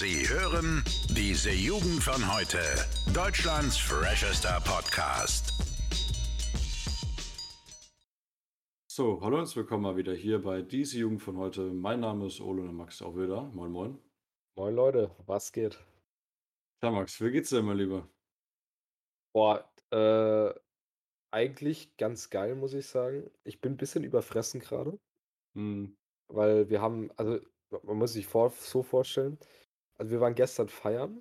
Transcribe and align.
Sie 0.00 0.26
hören 0.26 0.82
diese 1.10 1.50
Jugend 1.50 2.02
von 2.02 2.34
heute. 2.34 2.58
Deutschlands 3.12 3.76
freshester 3.76 4.58
Podcast. 4.64 5.52
So, 8.90 9.20
hallo 9.20 9.40
und 9.40 9.54
willkommen 9.54 9.82
mal 9.82 9.98
wieder 9.98 10.14
hier 10.14 10.40
bei 10.40 10.62
diese 10.62 11.00
Jugend 11.00 11.20
von 11.20 11.36
heute. 11.36 11.60
Mein 11.60 12.00
Name 12.00 12.28
ist 12.28 12.40
Ole 12.40 12.62
und 12.62 12.76
Max 12.76 13.02
auch 13.02 13.14
wieder. 13.14 13.42
Moin, 13.52 13.70
moin. 13.70 13.98
Moin 14.56 14.74
Leute, 14.74 15.14
was 15.26 15.52
geht? 15.52 15.78
Ja, 16.82 16.90
Max, 16.90 17.20
wie 17.20 17.30
geht's 17.30 17.50
dir, 17.50 17.60
mein 17.60 17.76
Lieber? 17.76 18.08
Boah, 19.34 19.70
äh, 19.90 20.54
eigentlich 21.30 21.94
ganz 21.98 22.30
geil, 22.30 22.54
muss 22.54 22.72
ich 22.72 22.86
sagen. 22.86 23.30
Ich 23.44 23.60
bin 23.60 23.72
ein 23.72 23.76
bisschen 23.76 24.04
überfressen 24.04 24.60
gerade, 24.60 24.98
Hm, 25.54 25.94
weil 26.28 26.70
wir 26.70 26.80
haben, 26.80 27.10
also 27.18 27.38
man 27.82 27.98
muss 27.98 28.14
sich 28.14 28.26
vor, 28.26 28.48
so 28.48 28.82
vorstellen, 28.82 29.38
also 30.00 30.12
wir 30.12 30.20
waren 30.20 30.34
gestern 30.34 30.70
feiern. 30.70 31.20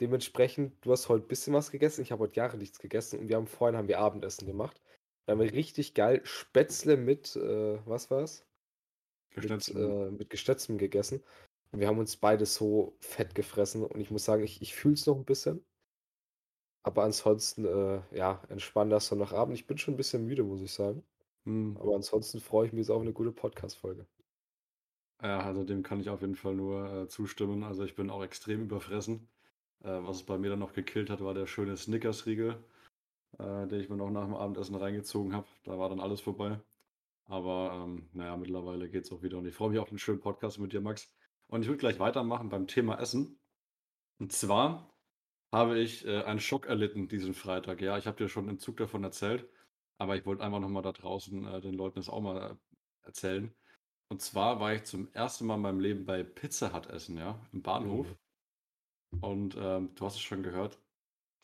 Dementsprechend, 0.00 0.82
du 0.82 0.92
hast 0.92 1.10
heute 1.10 1.26
ein 1.26 1.28
bisschen 1.28 1.52
was 1.52 1.70
gegessen, 1.70 2.00
ich 2.00 2.10
habe 2.10 2.22
heute 2.22 2.36
Jahre 2.36 2.56
nichts 2.56 2.78
gegessen 2.78 3.20
und 3.20 3.28
wir 3.28 3.36
haben 3.36 3.46
vorhin 3.46 3.76
haben 3.76 3.86
wir 3.86 3.98
Abendessen 3.98 4.46
gemacht. 4.46 4.80
Da 5.26 5.32
haben 5.32 5.40
wir 5.40 5.52
richtig 5.52 5.92
geil 5.92 6.22
Spätzle 6.24 6.96
mit, 6.96 7.36
äh, 7.36 7.78
was 7.86 8.10
war's? 8.10 8.46
Mit, 9.34 9.42
geschnitzt. 9.42 9.74
äh, 9.74 10.10
mit 10.10 10.30
Geschnetzeltem 10.30 10.78
gegessen. 10.78 11.22
Und 11.70 11.80
wir 11.80 11.88
haben 11.88 11.98
uns 11.98 12.16
beide 12.16 12.46
so 12.46 12.96
fett 13.00 13.34
gefressen 13.34 13.84
und 13.84 14.00
ich 14.00 14.10
muss 14.10 14.24
sagen, 14.24 14.42
ich, 14.42 14.62
ich 14.62 14.74
fühle 14.74 14.94
es 14.94 15.06
noch 15.06 15.16
ein 15.16 15.26
bisschen. 15.26 15.62
Aber 16.82 17.02
ansonsten, 17.04 17.66
äh, 17.66 18.00
ja, 18.16 18.42
entspannt 18.48 18.90
das 18.90 19.06
Sonntagabend. 19.08 19.54
Ich 19.54 19.66
bin 19.66 19.76
schon 19.76 19.94
ein 19.94 19.98
bisschen 19.98 20.24
müde, 20.24 20.44
muss 20.44 20.62
ich 20.62 20.72
sagen. 20.72 21.04
Hm, 21.44 21.76
Aber 21.78 21.94
ansonsten 21.94 22.40
freue 22.40 22.66
ich 22.66 22.72
mich 22.72 22.80
jetzt 22.80 22.90
auf 22.90 23.02
eine 23.02 23.12
gute 23.12 23.32
Podcast-Folge. 23.32 24.06
Ja, 25.22 25.40
also 25.40 25.64
dem 25.64 25.82
kann 25.82 26.00
ich 26.00 26.08
auf 26.10 26.20
jeden 26.22 26.34
Fall 26.36 26.54
nur 26.54 27.02
äh, 27.02 27.08
zustimmen. 27.08 27.64
Also 27.64 27.84
ich 27.84 27.94
bin 27.94 28.10
auch 28.10 28.22
extrem 28.22 28.62
überfressen. 28.62 29.28
Äh, 29.82 29.88
was 30.02 30.18
es 30.18 30.22
bei 30.24 30.38
mir 30.38 30.50
dann 30.50 30.58
noch 30.58 30.72
gekillt 30.72 31.10
hat, 31.10 31.22
war 31.22 31.34
der 31.34 31.46
schöne 31.46 31.76
Snickers-Riegel, 31.76 32.56
äh, 33.38 33.66
den 33.66 33.80
ich 33.80 33.88
mir 33.88 33.96
noch 33.96 34.10
nach 34.10 34.24
dem 34.24 34.34
Abendessen 34.34 34.76
reingezogen 34.76 35.34
habe. 35.34 35.46
Da 35.64 35.78
war 35.78 35.88
dann 35.88 36.00
alles 36.00 36.20
vorbei. 36.20 36.60
Aber 37.26 37.84
ähm, 37.84 38.08
naja, 38.12 38.36
mittlerweile 38.36 38.88
geht's 38.88 39.12
auch 39.12 39.22
wieder. 39.22 39.38
Und 39.38 39.46
ich 39.46 39.54
freue 39.54 39.70
mich 39.70 39.78
auf 39.78 39.90
einen 39.90 39.98
schönen 39.98 40.20
Podcast 40.20 40.58
mit 40.58 40.72
dir, 40.72 40.80
Max. 40.80 41.14
Und 41.48 41.62
ich 41.62 41.68
würde 41.68 41.78
gleich 41.78 41.98
weitermachen 42.00 42.48
beim 42.48 42.66
Thema 42.66 42.98
Essen. 42.98 43.38
Und 44.18 44.32
zwar 44.32 44.90
habe 45.52 45.78
ich 45.78 46.06
äh, 46.06 46.22
einen 46.24 46.40
Schock 46.40 46.66
erlitten 46.66 47.08
diesen 47.08 47.34
Freitag. 47.34 47.80
Ja, 47.80 47.98
ich 47.98 48.06
habe 48.06 48.16
dir 48.16 48.28
schon 48.28 48.48
im 48.48 48.58
Zug 48.58 48.76
davon 48.76 49.04
erzählt, 49.04 49.48
aber 49.98 50.16
ich 50.16 50.26
wollte 50.26 50.42
einfach 50.44 50.60
nochmal 50.60 50.82
da 50.82 50.92
draußen 50.92 51.46
äh, 51.46 51.60
den 51.60 51.74
Leuten 51.74 51.96
das 51.96 52.08
auch 52.08 52.20
mal 52.20 52.52
äh, 52.52 52.56
erzählen. 53.06 53.52
Und 54.10 54.20
zwar 54.20 54.58
war 54.58 54.74
ich 54.74 54.84
zum 54.84 55.08
ersten 55.12 55.46
Mal 55.46 55.54
in 55.54 55.60
meinem 55.62 55.80
Leben 55.80 56.04
bei 56.04 56.24
Pizza 56.24 56.74
Hut 56.74 56.86
essen, 56.86 57.16
ja, 57.16 57.38
im 57.52 57.62
Bahnhof. 57.62 58.08
Und 59.20 59.56
ähm, 59.56 59.94
du 59.94 60.04
hast 60.04 60.16
es 60.16 60.20
schon 60.20 60.42
gehört, 60.42 60.78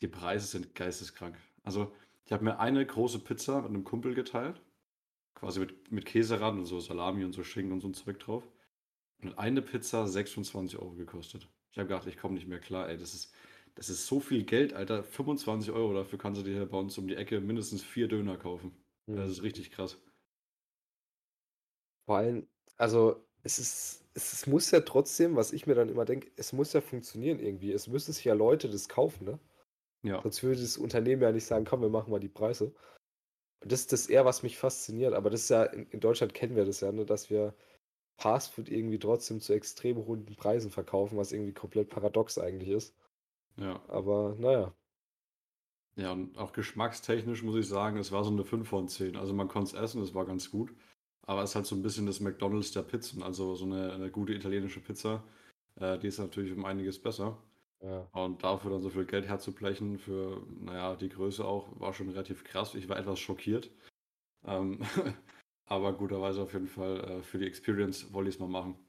die 0.01 0.07
Preise 0.07 0.47
sind 0.47 0.75
geisteskrank. 0.75 1.37
Also, 1.63 1.93
ich 2.25 2.33
habe 2.33 2.43
mir 2.43 2.59
eine 2.59 2.85
große 2.85 3.19
Pizza 3.19 3.61
mit 3.61 3.69
einem 3.69 3.85
Kumpel 3.85 4.13
geteilt, 4.13 4.61
quasi 5.33 5.61
mit, 5.61 5.91
mit 5.91 6.05
Käserand 6.05 6.59
und 6.59 6.65
so 6.65 6.79
Salami 6.81 7.23
und 7.23 7.33
so 7.33 7.43
Schinken 7.43 7.71
und 7.71 7.81
so 7.81 7.87
ein 7.87 7.93
Zeug 7.93 8.19
drauf. 8.19 8.43
Und 9.23 9.37
eine 9.37 9.61
Pizza 9.61 10.05
26 10.05 10.77
Euro 10.77 10.91
gekostet. 10.91 11.47
Ich 11.71 11.79
habe 11.79 11.87
gedacht, 11.87 12.07
ich 12.07 12.17
komme 12.17 12.35
nicht 12.35 12.47
mehr 12.47 12.59
klar, 12.59 12.89
ey, 12.89 12.97
das 12.97 13.13
ist, 13.13 13.33
das 13.75 13.89
ist 13.89 14.07
so 14.07 14.19
viel 14.19 14.43
Geld, 14.43 14.73
Alter. 14.73 15.03
25 15.03 15.71
Euro, 15.71 15.93
dafür 15.93 16.19
kannst 16.19 16.41
du 16.41 16.45
dir 16.45 16.53
hier 16.53 16.65
bei 16.65 16.77
uns 16.77 16.97
um 16.97 17.07
die 17.07 17.15
Ecke 17.15 17.39
mindestens 17.39 17.81
vier 17.83 18.07
Döner 18.07 18.37
kaufen. 18.37 18.75
Das 19.07 19.31
ist 19.31 19.41
richtig 19.41 19.71
krass. 19.71 19.97
Vor 22.05 22.17
allem, 22.17 22.47
also 22.77 23.23
es 23.43 23.59
ist, 23.59 24.05
es, 24.13 24.33
es 24.33 24.47
muss 24.47 24.71
ja 24.71 24.81
trotzdem, 24.81 25.35
was 25.35 25.53
ich 25.53 25.67
mir 25.67 25.75
dann 25.75 25.89
immer 25.89 26.05
denke, 26.05 26.31
es 26.35 26.53
muss 26.53 26.73
ja 26.73 26.81
funktionieren 26.81 27.39
irgendwie. 27.39 27.71
Es 27.71 27.87
müssen 27.87 28.13
sich 28.13 28.25
ja 28.25 28.33
Leute 28.33 28.69
das 28.69 28.89
kaufen, 28.89 29.25
ne? 29.25 29.39
Ja, 30.03 30.21
Sonst 30.21 30.43
würde 30.43 30.61
das 30.61 30.77
Unternehmen 30.77 31.21
ja 31.21 31.31
nicht 31.31 31.45
sagen, 31.45 31.65
komm, 31.65 31.81
wir 31.81 31.89
machen 31.89 32.11
mal 32.11 32.19
die 32.19 32.29
Preise. 32.29 32.73
Und 33.61 33.71
das 33.71 33.81
ist 33.81 33.91
das 33.93 34.07
eher, 34.07 34.25
was 34.25 34.43
mich 34.43 34.57
fasziniert. 34.57 35.13
Aber 35.13 35.29
das 35.29 35.43
ist 35.43 35.49
ja, 35.49 35.63
in, 35.63 35.87
in 35.89 35.99
Deutschland 35.99 36.33
kennen 36.33 36.55
wir 36.55 36.65
das 36.65 36.81
ja, 36.81 36.91
ne, 36.91 37.05
dass 37.05 37.29
wir 37.29 37.55
Fastfood 38.19 38.69
irgendwie 38.69 38.99
trotzdem 38.99 39.41
zu 39.41 39.53
extrem 39.53 39.97
hohen 40.05 40.25
Preisen 40.35 40.71
verkaufen, 40.71 41.17
was 41.17 41.31
irgendwie 41.31 41.53
komplett 41.53 41.89
paradox 41.89 42.37
eigentlich 42.37 42.69
ist. 42.69 42.95
ja. 43.57 43.81
Aber 43.87 44.35
naja. 44.37 44.73
Ja, 45.95 46.11
und 46.11 46.37
auch 46.37 46.53
geschmackstechnisch 46.53 47.41
muss 47.41 47.55
ich 47.55 47.67
sagen, 47.67 47.97
es 47.97 48.11
war 48.11 48.23
so 48.23 48.29
eine 48.29 48.45
5 48.45 48.69
von 48.69 48.87
10. 48.87 49.15
Also 49.15 49.33
man 49.33 49.47
konnte 49.47 49.75
es 49.75 49.81
essen, 49.81 50.03
es 50.03 50.13
war 50.13 50.25
ganz 50.25 50.51
gut. 50.51 50.71
Aber 51.27 51.43
es 51.43 51.51
ist 51.51 51.55
halt 51.55 51.65
so 51.65 51.75
ein 51.75 51.83
bisschen 51.83 52.05
das 52.05 52.21
McDonald's 52.21 52.71
der 52.71 52.83
Pizzen. 52.83 53.21
Also 53.21 53.53
so 53.55 53.65
eine, 53.65 53.93
eine 53.93 54.09
gute 54.09 54.33
italienische 54.33 54.79
Pizza, 54.79 55.23
äh, 55.75 55.99
die 55.99 56.07
ist 56.07 56.19
natürlich 56.19 56.53
um 56.53 56.65
einiges 56.65 56.99
besser. 56.99 57.37
Ja. 57.81 58.07
Und 58.13 58.43
dafür 58.43 58.71
dann 58.71 58.81
so 58.81 58.89
viel 58.89 59.05
Geld 59.05 59.27
herzublechen 59.27 59.99
für, 59.99 60.41
naja, 60.59 60.95
die 60.95 61.09
Größe 61.09 61.45
auch, 61.45 61.79
war 61.79 61.93
schon 61.93 62.09
relativ 62.09 62.43
krass. 62.43 62.75
Ich 62.75 62.89
war 62.89 62.97
etwas 62.97 63.19
schockiert. 63.19 63.69
Ähm, 64.45 64.79
aber 65.65 65.93
guterweise 65.93 66.41
auf 66.41 66.53
jeden 66.53 66.67
Fall 66.67 66.99
äh, 67.03 67.23
für 67.23 67.37
die 67.37 67.45
Experience 67.45 68.11
wollte 68.13 68.29
ich 68.29 68.35
es 68.35 68.39
mal 68.39 68.47
machen. 68.47 68.79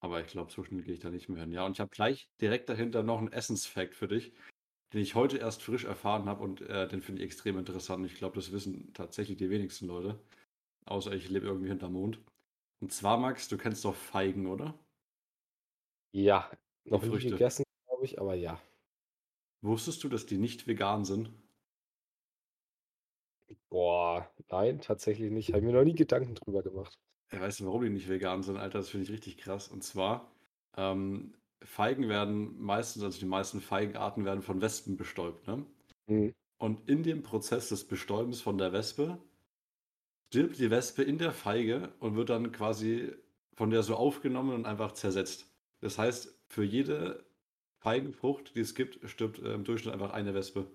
Aber 0.00 0.20
ich 0.20 0.26
glaube, 0.26 0.50
so 0.50 0.64
schnell 0.64 0.82
gehe 0.82 0.94
ich 0.94 1.00
da 1.00 1.10
nicht 1.10 1.28
mehr 1.28 1.42
hin. 1.42 1.52
Ja, 1.52 1.64
und 1.64 1.72
ich 1.72 1.80
habe 1.80 1.90
gleich 1.90 2.28
direkt 2.40 2.68
dahinter 2.68 3.02
noch 3.02 3.18
einen 3.18 3.32
Essensfact 3.32 3.94
für 3.94 4.08
dich, 4.08 4.32
den 4.92 5.00
ich 5.00 5.14
heute 5.14 5.38
erst 5.38 5.62
frisch 5.62 5.84
erfahren 5.84 6.26
habe 6.26 6.42
und 6.42 6.60
äh, 6.62 6.88
den 6.88 7.02
finde 7.02 7.22
ich 7.22 7.26
extrem 7.26 7.58
interessant. 7.58 8.04
Ich 8.06 8.14
glaube, 8.14 8.36
das 8.36 8.52
wissen 8.52 8.92
tatsächlich 8.94 9.38
die 9.38 9.50
wenigsten 9.50 9.86
Leute. 9.86 10.18
Außer 10.88 11.12
ich 11.12 11.28
lebe 11.28 11.46
irgendwie 11.46 11.68
hinterm 11.68 11.92
Mond. 11.92 12.18
Und 12.80 12.92
zwar, 12.92 13.18
Max, 13.18 13.48
du 13.48 13.58
kennst 13.58 13.84
doch 13.84 13.94
Feigen, 13.94 14.46
oder? 14.46 14.78
Ja, 16.12 16.50
noch 16.84 17.02
nie 17.02 17.18
gegessen, 17.18 17.64
glaube 17.86 18.04
ich, 18.04 18.20
aber 18.20 18.34
ja. 18.34 18.60
Wusstest 19.60 20.02
du, 20.02 20.08
dass 20.08 20.26
die 20.26 20.38
nicht 20.38 20.66
vegan 20.66 21.04
sind? 21.04 21.30
Boah, 23.68 24.30
nein, 24.50 24.80
tatsächlich 24.80 25.30
nicht. 25.30 25.48
Habe 25.48 25.58
ich 25.58 25.64
mir 25.64 25.72
noch 25.72 25.84
nie 25.84 25.94
Gedanken 25.94 26.34
drüber 26.34 26.62
gemacht. 26.62 26.98
Ja, 27.32 27.40
weißt 27.40 27.60
du, 27.60 27.66
warum 27.66 27.82
die 27.82 27.90
nicht 27.90 28.08
vegan 28.08 28.42
sind, 28.42 28.56
Alter? 28.56 28.78
Das 28.78 28.88
finde 28.88 29.04
ich 29.04 29.12
richtig 29.12 29.36
krass. 29.36 29.68
Und 29.68 29.82
zwar, 29.82 30.32
ähm, 30.76 31.34
Feigen 31.62 32.08
werden 32.08 32.58
meistens, 32.58 33.02
also 33.02 33.18
die 33.18 33.26
meisten 33.26 33.60
Feigenarten 33.60 34.24
werden 34.24 34.42
von 34.42 34.60
Wespen 34.62 34.96
bestäubt, 34.96 35.46
ne? 35.46 35.66
Hm. 36.06 36.34
Und 36.58 36.88
in 36.88 37.02
dem 37.02 37.22
Prozess 37.22 37.68
des 37.68 37.86
Bestäubens 37.86 38.40
von 38.40 38.58
der 38.58 38.72
Wespe 38.72 39.18
stirbt 40.28 40.58
die 40.58 40.70
Wespe 40.70 41.02
in 41.02 41.18
der 41.18 41.32
Feige 41.32 41.92
und 42.00 42.16
wird 42.16 42.30
dann 42.30 42.52
quasi 42.52 43.12
von 43.54 43.70
der 43.70 43.82
so 43.82 43.96
aufgenommen 43.96 44.54
und 44.54 44.66
einfach 44.66 44.92
zersetzt. 44.92 45.46
Das 45.80 45.98
heißt, 45.98 46.38
für 46.48 46.64
jede 46.64 47.24
Feigenfrucht, 47.80 48.54
die 48.54 48.60
es 48.60 48.74
gibt, 48.74 49.08
stirbt 49.08 49.38
äh, 49.40 49.54
im 49.54 49.64
Durchschnitt 49.64 49.94
einfach 49.94 50.12
eine 50.12 50.34
Wespe, 50.34 50.66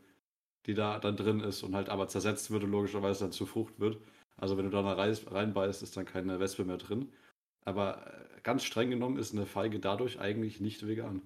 die 0.65 0.73
da 0.73 0.99
dann 0.99 1.17
drin 1.17 1.39
ist 1.39 1.63
und 1.63 1.75
halt 1.75 1.89
aber 1.89 2.07
zersetzt 2.07 2.51
wird 2.51 2.63
und 2.63 2.71
logischerweise 2.71 3.25
dann 3.25 3.31
zur 3.31 3.47
Frucht 3.47 3.79
wird. 3.79 3.97
Also 4.37 4.57
wenn 4.57 4.65
du 4.65 4.71
da 4.71 4.81
reinbeißt, 4.81 5.83
ist 5.83 5.95
dann 5.95 6.05
keine 6.05 6.39
Wespe 6.39 6.65
mehr 6.65 6.77
drin. 6.77 7.11
Aber 7.65 8.07
äh, 8.07 8.41
ganz 8.41 8.63
streng 8.63 8.89
genommen 8.89 9.17
ist 9.17 9.33
eine 9.33 9.45
Feige 9.45 9.79
dadurch 9.79 10.19
eigentlich 10.19 10.59
nicht 10.59 10.87
vegan. 10.87 11.21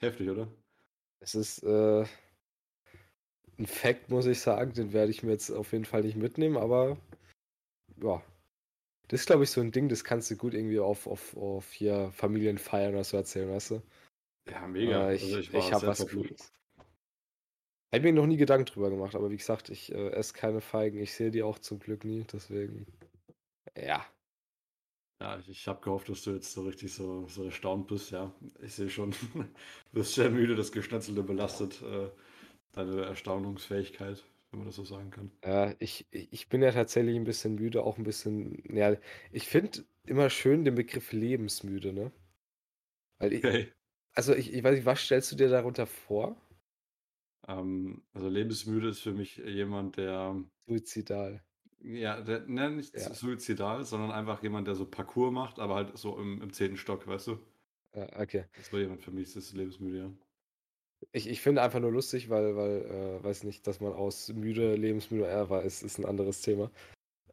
Heftig, 0.00 0.30
oder? 0.30 0.48
Es 1.20 1.34
ist 1.34 1.62
äh, 1.64 2.04
ein 3.58 3.66
Fact, 3.66 4.08
muss 4.10 4.26
ich 4.26 4.40
sagen, 4.40 4.72
den 4.72 4.92
werde 4.92 5.10
ich 5.10 5.22
mir 5.22 5.32
jetzt 5.32 5.50
auf 5.50 5.72
jeden 5.72 5.84
Fall 5.84 6.02
nicht 6.02 6.16
mitnehmen, 6.16 6.56
aber 6.56 6.96
ja. 8.00 8.22
Das 9.08 9.20
ist, 9.20 9.26
glaube 9.26 9.44
ich, 9.44 9.50
so 9.50 9.60
ein 9.60 9.72
Ding, 9.72 9.88
das 9.88 10.04
kannst 10.04 10.30
du 10.30 10.36
gut 10.36 10.52
irgendwie 10.52 10.78
auf, 10.78 11.06
auf, 11.06 11.34
auf 11.36 11.72
hier 11.72 12.10
Familienfeiern 12.12 12.92
oder 12.92 13.04
so 13.04 13.16
erzählen, 13.16 13.50
weißt 13.50 13.70
du? 13.72 13.82
Ja, 14.50 14.66
mega. 14.66 15.10
Äh, 15.10 15.14
ich 15.14 15.22
Also 15.22 15.38
ich, 15.38 15.52
war 15.52 15.70
habe 15.72 15.86
was. 15.88 16.06
Cooles. 16.06 16.52
Hätte 17.90 18.04
mir 18.04 18.12
noch 18.12 18.26
nie 18.26 18.36
Gedanken 18.36 18.66
drüber 18.66 18.90
gemacht, 18.90 19.14
aber 19.14 19.30
wie 19.30 19.38
gesagt, 19.38 19.70
ich 19.70 19.92
äh, 19.92 20.10
esse 20.10 20.34
keine 20.34 20.60
Feigen. 20.60 21.00
Ich 21.00 21.14
sehe 21.14 21.30
die 21.30 21.42
auch 21.42 21.58
zum 21.58 21.78
Glück 21.78 22.04
nie, 22.04 22.24
deswegen. 22.30 22.86
Ja. 23.74 24.04
Ja, 25.20 25.38
ich, 25.38 25.48
ich 25.48 25.66
habe 25.66 25.80
gehofft, 25.80 26.10
dass 26.10 26.22
du 26.22 26.32
jetzt 26.32 26.52
so 26.52 26.62
richtig 26.62 26.92
so, 26.92 27.26
so 27.28 27.44
erstaunt 27.44 27.88
bist. 27.88 28.10
Ja, 28.10 28.32
ich 28.60 28.74
sehe 28.74 28.90
schon, 28.90 29.12
du 29.34 29.46
bist 29.92 30.14
sehr 30.14 30.30
müde, 30.30 30.54
das 30.54 30.70
Geschnetzelte 30.70 31.22
belastet 31.22 31.80
äh, 31.82 32.10
deine 32.78 33.04
Erstaunungsfähigkeit, 33.04 34.24
wenn 34.50 34.60
man 34.60 34.66
das 34.68 34.76
so 34.76 34.84
sagen 34.84 35.10
kann. 35.10 35.32
Ja, 35.44 35.74
ich, 35.80 36.06
ich 36.10 36.48
bin 36.48 36.62
ja 36.62 36.70
tatsächlich 36.72 37.16
ein 37.16 37.24
bisschen 37.24 37.54
müde, 37.56 37.82
auch 37.84 37.96
ein 37.98 38.04
bisschen. 38.04 38.62
Ja, 38.74 38.96
ich 39.32 39.46
finde 39.48 39.84
immer 40.04 40.30
schön 40.30 40.64
den 40.64 40.74
Begriff 40.76 41.12
lebensmüde, 41.12 41.92
ne? 41.92 42.12
Weil 43.18 43.32
ich, 43.32 43.44
Okay. 43.44 43.72
also 44.14 44.34
ich, 44.34 44.52
ich 44.54 44.64
weiß 44.64 44.76
nicht, 44.76 44.86
was 44.86 45.00
stellst 45.02 45.32
du 45.32 45.36
dir 45.36 45.48
darunter 45.50 45.86
vor? 45.86 46.36
Ähm, 47.48 48.06
also 48.12 48.28
lebensmüde 48.28 48.88
ist 48.90 49.00
für 49.00 49.12
mich 49.12 49.36
jemand, 49.38 49.96
der, 49.96 50.44
Suizidal. 50.66 51.42
ja, 51.80 52.20
der, 52.20 52.46
ne, 52.46 52.70
nicht 52.70 52.94
Ja. 52.94 53.18
suizidal, 53.18 53.84
sondern 53.84 54.10
einfach 54.12 54.42
jemand, 54.42 54.66
der 54.68 54.74
so 54.76 54.86
Parcours 54.88 55.32
macht, 55.32 55.58
aber 55.58 55.74
halt 55.76 55.96
so 55.98 56.18
im, 56.18 56.40
im 56.42 56.52
zehnten 56.52 56.76
Stock, 56.76 57.06
weißt 57.06 57.26
du? 57.28 57.38
Ja, 57.94 58.08
okay. 58.20 58.48
Das 58.56 58.70
war 58.72 58.78
jemand 58.80 59.00
für 59.02 59.10
mich, 59.10 59.28
das 59.32 59.44
ist 59.46 59.54
lebensmüde, 59.54 59.98
ja. 59.98 60.12
Ich, 61.12 61.28
ich 61.28 61.40
finde 61.40 61.62
einfach 61.62 61.80
nur 61.80 61.92
lustig, 61.92 62.28
weil, 62.28 62.56
weil, 62.56 62.84
äh, 62.84 63.24
weiß 63.24 63.44
nicht, 63.44 63.66
dass 63.66 63.80
man 63.80 63.92
aus 63.92 64.28
müde, 64.28 64.74
lebensmüde 64.74 65.26
er 65.26 65.48
war, 65.48 65.62
ist, 65.62 65.82
ist 65.82 65.98
ein 65.98 66.04
anderes 66.04 66.42
Thema. 66.42 66.70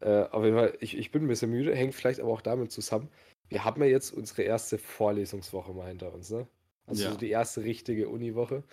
Äh, 0.01 0.23
auf 0.23 0.43
jeden 0.43 0.55
Fall, 0.55 0.77
ich, 0.81 0.97
ich 0.97 1.11
bin 1.11 1.23
ein 1.23 1.27
bisschen 1.27 1.51
müde, 1.51 1.75
hängt 1.75 1.95
vielleicht 1.95 2.19
aber 2.19 2.31
auch 2.31 2.41
damit 2.41 2.71
zusammen, 2.71 3.09
wir 3.49 3.63
haben 3.63 3.81
ja 3.81 3.89
jetzt 3.89 4.11
unsere 4.11 4.43
erste 4.43 4.77
Vorlesungswoche 4.77 5.73
mal 5.73 5.87
hinter 5.87 6.13
uns, 6.13 6.29
ne? 6.29 6.47
Also 6.85 7.03
Ja. 7.03 7.11
so 7.11 7.17
die 7.17 7.29
erste 7.29 7.63
richtige 7.63 8.09
Uniwoche. 8.09 8.63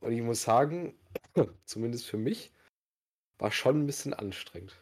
Und 0.00 0.12
ich 0.12 0.22
muss 0.22 0.42
sagen, 0.42 0.98
zumindest 1.64 2.06
für 2.06 2.16
mich, 2.16 2.52
war 3.38 3.50
schon 3.50 3.80
ein 3.80 3.86
bisschen 3.86 4.14
anstrengend. 4.14 4.76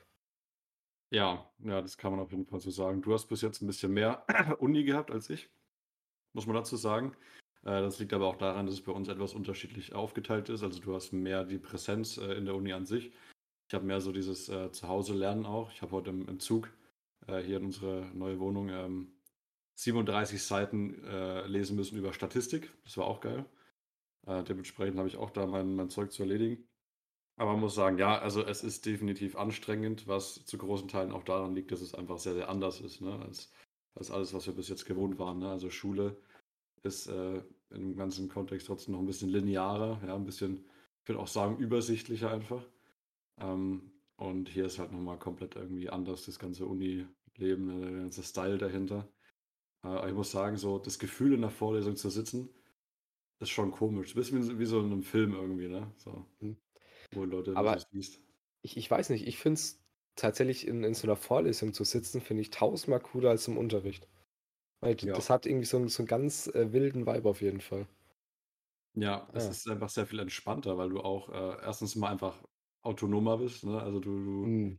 Ja, 1.11 1.51
ja, 1.61 1.81
das 1.81 1.97
kann 1.97 2.11
man 2.11 2.21
auf 2.21 2.33
jeden 2.33 2.47
Fall 2.47 2.61
so 2.61 2.71
sagen. 2.71 3.01
Du 3.01 3.15
hast 3.15 3.27
bis 3.29 3.41
jetzt 3.41 3.63
ein 3.63 3.67
bisschen 3.67 3.93
mehr 3.93 4.25
Uni 4.59 4.85
gehabt 4.85 5.11
als 5.11 5.31
ich, 5.31 5.49
muss 6.35 6.47
man 6.47 6.57
dazu 6.57 6.77
sagen. 6.77 7.17
Äh, 7.65 7.83
das 7.83 7.99
liegt 7.99 8.13
aber 8.13 8.27
auch 8.27 8.37
daran, 8.37 8.67
dass 8.67 8.77
es 8.77 8.83
bei 8.83 8.93
uns 8.93 9.09
etwas 9.09 9.35
unterschiedlich 9.35 9.95
aufgeteilt 9.95 10.49
ist. 10.49 10.63
Also 10.63 10.81
du 10.81 10.95
hast 10.95 11.13
mehr 11.13 11.45
die 11.45 11.59
Präsenz 11.59 12.19
äh, 12.19 12.33
in 12.35 12.45
der 12.45 12.55
Uni 12.55 12.73
an 12.73 12.87
sich. 12.87 13.13
Ich 13.69 13.75
habe 13.75 13.85
mehr 13.85 14.01
so 14.01 14.13
dieses 14.13 14.49
äh, 14.49 14.71
Zuhause-Lernen 14.73 15.47
auch. 15.47 15.71
Ich 15.73 15.83
habe 15.83 15.93
heute 15.93 16.11
im, 16.11 16.41
Zug 16.41 16.71
hier 17.27 17.59
in 17.59 17.67
unsere 17.67 18.11
neue 18.15 18.41
Wohnung 18.41 18.71
ähm, 18.71 19.13
37 19.75 20.43
Seiten 20.43 21.05
äh, 21.05 21.47
lesen 21.47 21.77
müssen 21.77 21.99
über 21.99 22.15
Statistik. 22.15 22.73
Das 22.85 22.97
war 22.97 23.07
auch 23.07 23.21
geil. 23.21 23.45
Dementsprechend 24.27 24.99
habe 24.99 25.09
ich 25.09 25.17
auch 25.17 25.31
da 25.31 25.47
mein, 25.47 25.75
mein 25.75 25.89
Zeug 25.89 26.13
zu 26.13 26.23
erledigen. 26.23 26.67
Aber 27.37 27.53
man 27.53 27.61
muss 27.61 27.75
sagen, 27.75 27.99
ja, 27.99 28.19
also 28.19 28.45
es 28.45 28.65
ist 28.65 28.85
definitiv 28.85 29.37
anstrengend, 29.37 30.07
was 30.09 30.45
zu 30.45 30.59
großen 30.59 30.89
Teilen 30.89 31.13
auch 31.13 31.23
daran 31.23 31.55
liegt, 31.55 31.71
dass 31.71 31.81
es 31.81 31.95
einfach 31.95 32.19
sehr, 32.19 32.35
sehr 32.35 32.49
anders 32.49 32.81
ist, 32.81 33.01
ne, 33.01 33.19
als, 33.21 33.53
als 33.95 34.11
alles, 34.11 34.35
was 34.35 34.47
wir 34.47 34.55
bis 34.55 34.69
jetzt 34.69 34.87
gewohnt 34.87 35.19
waren. 35.19 35.39
Ne? 35.39 35.49
Also 35.49 35.71
Schule 35.71 36.21
ist 36.83 37.07
äh, 37.09 37.43
im 37.71 37.97
ganzen 37.97 38.29
Kontext 38.29 38.67
trotzdem 38.67 38.93
noch 38.95 39.01
ein 39.01 39.07
bisschen 39.07 39.31
linearer, 39.31 40.01
ja, 40.07 40.15
ein 40.15 40.25
bisschen, 40.25 40.65
ich 41.03 41.09
würde 41.09 41.21
auch 41.21 41.29
sagen, 41.29 41.59
übersichtlicher 41.59 42.31
einfach. 42.31 42.65
Ähm, 43.41 43.93
und 44.17 44.49
hier 44.49 44.67
ist 44.67 44.79
halt 44.79 44.93
nochmal 44.93 45.19
komplett 45.19 45.57
irgendwie 45.57 45.91
anders, 45.91 46.27
das 46.27 46.39
ganze 46.39 46.67
Uni-Leben, 46.67 47.81
der 47.83 47.93
ganze 47.93 48.23
Style 48.23 48.59
dahinter. 48.59 49.09
Äh, 49.85 49.89
aber 49.89 50.09
ich 50.09 50.15
muss 50.15 50.31
sagen, 50.33 50.57
so 50.57 50.79
das 50.79 50.99
Gefühl 50.99 51.35
in 51.35 51.43
der 51.43 51.51
Vorlesung 51.51 51.97
zu 51.97 52.11
sitzen, 52.11 52.51
ist 53.41 53.51
schon 53.51 53.71
komisch. 53.73 54.15
Ein 54.15 54.17
bisschen 54.21 54.59
wie, 54.59 54.67
so 54.67 54.81
in 54.81 54.87
einem 54.87 55.03
Film 55.03 55.35
irgendwie, 55.35 55.69
ne? 55.69 55.93
So, 55.99 56.27
Hm. 56.41 56.57
wo 57.13 57.25
Leute 57.25 57.57
Aber 57.57 57.79
so 57.79 57.79
siehst. 57.93 58.21
ich, 58.63 58.77
ich 58.77 58.91
weiß 58.91 59.11
nicht, 59.11 59.27
ich 59.27 59.39
finde 59.39 59.55
es 59.61 59.83
tatsächlich 60.17 60.67
in, 60.67 60.85
in 60.85 60.95
so 60.95 61.05
einer 61.07 61.17
Vorlesung 61.17 61.75
zu 61.75 61.85
sitzen, 61.85 62.21
finde 62.21 62.43
ich 62.43 62.51
tausendmal 62.51 63.01
cooler 63.01 63.31
als 63.31 63.49
im 63.49 63.59
Unterricht. 63.59 64.09
Weil 64.81 64.97
Ja. 65.03 65.15
das 65.15 65.31
hat 65.31 65.47
irgendwie 65.47 65.67
so, 65.67 65.77
einen- 65.77 65.89
so 65.89 66.03
einen 66.03 66.09
ganz 66.09 66.49
äh, 66.49 66.73
wilden 66.73 67.07
Vibe 67.07 67.29
auf 67.29 67.41
jeden 67.43 67.61
Fall. 67.61 67.87
Ja, 68.95 69.29
es 69.33 69.49
Ja. 69.49 69.51
ist 69.51 69.69
einfach 69.69 69.89
sehr 69.89 70.07
viel 70.07 70.19
entspannter, 70.19 70.77
weil 70.77 70.91
du 70.91 71.01
auch 71.01 71.29
äh, 71.29 71.63
erstens 71.63 71.95
mal 71.95 72.11
einfach 72.11 72.45
autonomer 72.83 73.39
bist, 73.39 73.65
ne? 73.65 73.81
Also 73.81 74.01
du, 74.01 74.19
du, 74.25 74.55
Hm. 74.57 74.77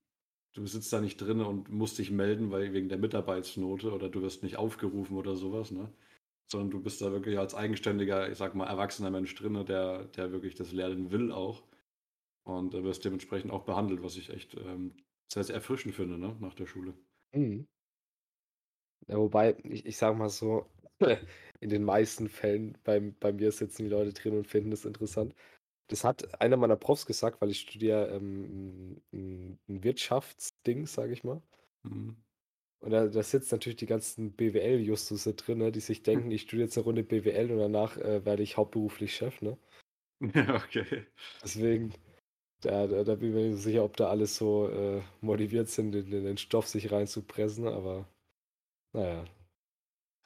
du 0.56 0.68
sitzt 0.68 0.94
da 0.94 1.02
nicht 1.02 1.18
drin 1.22 1.42
und 1.42 1.70
musst 1.70 2.00
dich 2.00 2.12
melden, 2.12 2.52
weil 2.52 2.74
wegen 2.74 2.90
der 2.90 2.98
Mitarbeitsnote 3.00 3.92
oder 3.94 4.10
du 4.10 4.22
wirst 4.22 4.44
nicht 4.44 4.58
aufgerufen 4.58 5.18
oder 5.18 5.36
sowas, 5.38 5.72
ne? 5.72 5.94
Sondern 6.52 6.72
du 6.72 6.82
bist 6.84 7.02
da 7.02 7.12
wirklich 7.12 7.40
als 7.40 7.56
eigenständiger, 7.56 8.30
ich 8.32 8.38
sag 8.40 8.56
mal, 8.56 8.68
erwachsener 8.68 9.12
Mensch 9.12 9.36
drin, 9.36 9.66
der, 9.66 10.06
der 10.06 10.32
wirklich 10.32 10.56
das 10.56 10.74
lernen 10.74 11.12
will 11.12 11.32
auch. 11.32 11.64
Und 12.46 12.74
äh, 12.76 12.84
wirst 12.84 13.06
dementsprechend 13.06 13.52
auch 13.52 13.66
behandelt, 13.66 14.04
was 14.04 14.18
ich 14.18 14.32
echt 14.32 14.56
ähm, 14.56 14.98
sehr, 15.32 15.44
sehr 15.46 15.56
erfrischend 15.56 15.96
finde, 15.96 16.18
ne? 16.20 16.38
Nach 16.42 16.56
der 16.56 16.68
Schule. 16.68 16.96
Mhm. 17.34 17.66
Ja, 19.08 19.18
wobei, 19.18 19.56
ich, 19.64 19.86
ich 19.86 19.98
sag 19.98 20.18
mal 20.18 20.30
so, 20.30 20.66
in 21.60 21.70
den 21.70 21.84
meisten 21.84 22.30
Fällen 22.30 22.78
bei, 22.84 23.00
bei 23.00 23.32
mir 23.32 23.52
sitzen 23.52 23.84
die 23.84 23.90
Leute 23.90 24.14
drin 24.14 24.38
und 24.38 24.48
finden 24.48 24.72
das 24.72 24.86
interessant. 24.86 25.36
Das 25.88 26.04
hat 26.04 26.40
einer 26.42 26.58
meiner 26.58 26.76
Profs 26.76 27.06
gesagt, 27.06 27.42
weil 27.42 27.50
ich 27.50 27.62
studiere 27.62 28.10
ähm, 28.16 29.02
ein, 29.12 29.60
ein 29.68 29.84
Wirtschaftsding, 29.84 30.86
sage 30.86 31.14
ich 31.14 31.24
mal. 31.24 31.42
Mhm. 31.84 32.16
Und 32.82 32.92
da, 32.92 33.08
da 33.08 33.24
sitzen 33.24 33.56
natürlich 33.56 33.78
die 33.78 33.86
ganzen 33.88 34.32
BWL-Justusse 34.34 35.34
drin, 35.34 35.58
ne, 35.58 35.72
die 35.72 35.80
sich 35.80 36.04
denken, 36.04 36.32
ich 36.32 36.44
studiere 36.44 36.68
jetzt 36.68 36.78
eine 36.78 36.86
Runde 36.86 37.04
BWL 37.04 37.52
und 37.52 37.58
danach 37.58 37.98
äh, 37.98 38.24
werde 38.26 38.44
ich 38.44 38.58
hauptberuflich 38.58 39.16
Chef. 39.16 39.42
Ne? 39.42 39.58
Ja, 40.34 40.56
okay. 40.56 41.06
Deswegen, 41.44 41.94
da, 42.62 42.88
da, 42.88 43.04
da 43.04 43.16
bin 43.16 43.30
ich 43.30 43.36
mir 43.36 43.50
nicht 43.50 43.62
sicher, 43.62 43.84
ob 43.84 43.98
da 43.98 44.10
alles 44.10 44.36
so 44.36 44.70
äh, 44.70 45.02
motiviert 45.22 45.70
sind, 45.70 45.96
in, 45.96 46.12
in 46.12 46.26
den 46.26 46.38
Stoff 46.38 46.68
sich 46.68 46.92
reinzupressen, 46.92 47.68
aber 47.68 48.08
naja. 48.94 49.26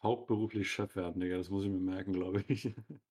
Hauptberuflich 0.04 0.70
Chef 0.72 0.96
werden, 0.96 1.20
Digga, 1.20 1.38
das 1.38 1.50
muss 1.50 1.64
ich 1.64 1.72
mir 1.72 1.80
merken, 1.80 2.14
glaube 2.14 2.44
ich. 2.48 2.76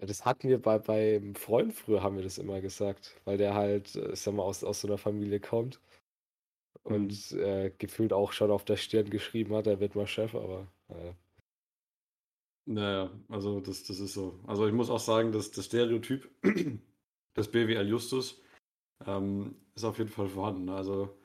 Ja, 0.00 0.06
das 0.06 0.24
hatten 0.24 0.48
wir 0.48 0.60
bei 0.60 0.78
beim 0.78 1.34
Freund 1.34 1.72
früher, 1.74 2.02
haben 2.02 2.16
wir 2.16 2.22
das 2.22 2.38
immer 2.38 2.60
gesagt, 2.60 3.20
weil 3.24 3.36
der 3.38 3.54
halt, 3.54 3.94
äh, 3.96 4.12
ich 4.12 4.20
sag 4.20 4.34
mal, 4.34 4.42
aus, 4.42 4.64
aus 4.64 4.80
so 4.82 4.88
einer 4.88 4.98
Familie 4.98 5.40
kommt 5.40 5.80
Mhm. 6.88 6.94
und 6.94 7.32
äh, 7.32 7.70
gefühlt 7.78 8.12
auch 8.12 8.32
schon 8.32 8.50
auf 8.50 8.64
der 8.64 8.76
Stirn 8.76 9.10
geschrieben 9.10 9.54
hat, 9.54 9.66
er 9.66 9.80
wird 9.80 9.94
mal 9.94 10.06
Chef, 10.06 10.34
aber 10.34 10.68
naja. 10.88 11.14
Naja, 12.64 13.10
also 13.28 13.60
das, 13.60 13.82
das 13.84 13.98
ist 13.98 14.14
so. 14.14 14.38
Also 14.46 14.66
ich 14.66 14.72
muss 14.72 14.88
auch 14.90 15.00
sagen, 15.00 15.32
dass 15.32 15.50
das 15.50 15.66
Stereotyp 15.66 16.30
des 17.36 17.50
BWL 17.50 17.88
Justus 17.88 18.40
ähm, 19.06 19.56
ist 19.74 19.84
auf 19.84 19.98
jeden 19.98 20.10
Fall 20.10 20.28
vorhanden. 20.28 20.68
Also 20.68 21.18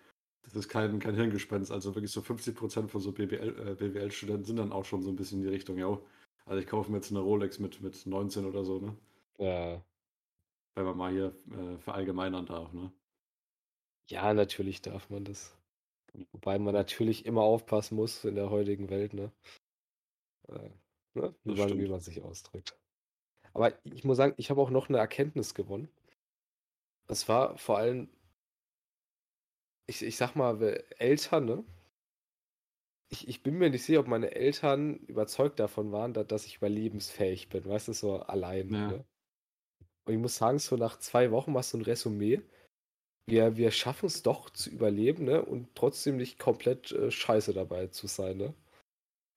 das 0.48 0.56
ist 0.66 0.70
kein, 0.70 1.00
kein 1.00 1.16
Hirngespinst. 1.16 1.72
Also 1.72 1.96
wirklich 1.96 2.12
so 2.12 2.22
50% 2.22 2.88
von 2.88 3.02
so 3.02 3.12
BWL, 3.12 3.70
äh, 3.70 3.76
BWL-Studenten 3.76 4.46
sind 4.46 4.58
dann 4.58 4.72
auch 4.72 4.86
schon 4.86 5.02
so 5.04 5.10
ein 5.10 5.16
bisschen 5.16 5.40
in 5.40 5.46
die 5.46 5.50
Richtung, 5.54 5.78
ja. 5.78 6.00
Also 6.46 6.62
ich 6.62 6.68
kaufe 6.68 6.92
mir 6.92 6.98
jetzt 6.98 7.12
eine 7.12 7.20
Rolex 7.20 7.60
mit, 7.60 7.82
mit 7.82 8.06
19 8.06 8.46
oder 8.46 8.64
so, 8.64 8.80
ne? 8.80 8.96
Ja, 9.40 9.84
Wenn 10.76 10.86
man 10.86 10.98
mal 10.98 11.12
hier 11.12 11.36
äh, 11.52 11.78
verallgemeinern 11.80 12.46
darf, 12.46 12.74
ne? 12.74 12.92
ja, 14.10 14.34
natürlich 14.34 14.82
darf 14.82 15.10
man 15.10 15.26
das. 15.26 15.56
Wobei 16.32 16.58
man 16.58 16.74
natürlich 16.74 17.26
immer 17.26 17.42
aufpassen 17.42 17.96
muss 17.96 18.24
in 18.24 18.36
der 18.36 18.50
heutigen 18.50 18.90
Welt, 18.90 19.14
ne? 19.14 19.32
Äh, 20.48 20.70
ne? 21.14 21.36
Wie 21.44 21.56
man, 21.56 21.78
wie 21.78 21.88
man 21.88 22.00
sich 22.00 22.22
ausdrückt. 22.24 22.78
Aber 23.54 23.74
ich 23.86 24.04
muss 24.04 24.18
sagen, 24.18 24.34
ich 24.38 24.50
habe 24.50 24.62
auch 24.62 24.70
noch 24.70 24.90
eine 24.90 24.98
Erkenntnis 25.00 25.54
gewonnen. 25.54 25.90
Das 27.08 27.28
war 27.28 27.58
vor 27.58 27.78
allem, 27.78 28.10
ich, 29.88 30.04
ich 30.04 30.18
sag 30.18 30.36
mal, 30.36 30.62
Eltern, 31.00 31.46
ne? 31.46 31.64
Ich, 33.10 33.28
ich 33.28 33.42
bin 33.42 33.58
mir 33.58 33.70
nicht 33.70 33.84
sicher, 33.86 34.02
ob 34.02 34.08
meine 34.08 34.36
Eltern 34.36 34.98
überzeugt 35.08 35.60
davon 35.60 35.92
waren, 35.94 36.14
da, 36.14 36.24
dass 36.24 36.46
ich 36.46 36.58
überlebensfähig 36.58 37.48
bin, 37.50 37.66
weißt 37.66 37.88
du, 37.88 37.94
so 37.94 38.20
allein, 38.20 38.70
Ja. 38.70 38.88
ne? 38.92 39.06
Und 40.06 40.14
ich 40.14 40.20
muss 40.20 40.38
sagen, 40.38 40.58
so 40.60 40.78
nach 40.78 41.00
zwei 41.00 41.32
Wochen 41.32 41.52
machst 41.52 41.74
du 41.74 41.80
ein 41.80 41.82
Resümee. 41.84 42.42
Wir, 43.30 43.58
wir 43.58 43.72
schaffen 43.72 44.06
es 44.06 44.24
doch 44.24 44.50
zu 44.50 44.70
überleben, 44.70 45.26
ne? 45.26 45.44
Und 45.44 45.76
trotzdem 45.76 46.16
nicht 46.18 46.40
komplett 46.40 46.92
äh, 46.94 47.12
scheiße 47.12 47.54
dabei 47.54 47.88
zu 47.88 48.08
sein, 48.08 48.38
ne? 48.38 48.54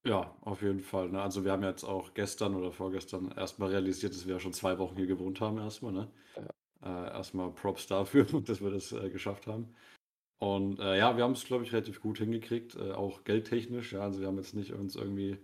Ja, 0.06 0.34
auf 0.42 0.62
jeden 0.62 0.80
Fall. 0.80 1.10
Ne? 1.10 1.20
Also 1.20 1.44
wir 1.44 1.52
haben 1.52 1.62
jetzt 1.62 1.84
auch 1.84 2.14
gestern 2.14 2.54
oder 2.54 2.72
vorgestern 2.72 3.32
erstmal 3.32 3.68
realisiert, 3.70 4.14
dass 4.14 4.26
wir 4.26 4.34
ja 4.34 4.40
schon 4.40 4.54
zwei 4.54 4.78
Wochen 4.78 4.96
hier 4.96 5.06
gewohnt 5.06 5.40
haben 5.40 5.58
erstmal. 5.58 5.92
Ne? 5.92 6.10
Äh, 6.82 6.88
erstmal 6.88 7.50
Props 7.52 7.86
dafür, 7.86 8.24
dass 8.46 8.62
wir 8.62 8.70
das 8.70 8.92
äh, 8.92 9.10
geschafft 9.10 9.46
haben. 9.46 9.74
Und 10.40 10.80
äh, 10.80 10.96
ja, 10.96 11.16
wir 11.16 11.24
haben 11.24 11.32
es, 11.32 11.44
glaube 11.44 11.64
ich, 11.64 11.72
relativ 11.72 12.00
gut 12.00 12.18
hingekriegt, 12.18 12.74
äh, 12.74 12.92
auch 12.92 13.24
geldtechnisch. 13.24 13.92
Ja, 13.92 14.00
also 14.00 14.20
wir 14.20 14.26
haben 14.26 14.38
jetzt 14.38 14.54
nicht 14.54 14.72
uns 14.72 14.96
irgendwie 14.96 15.36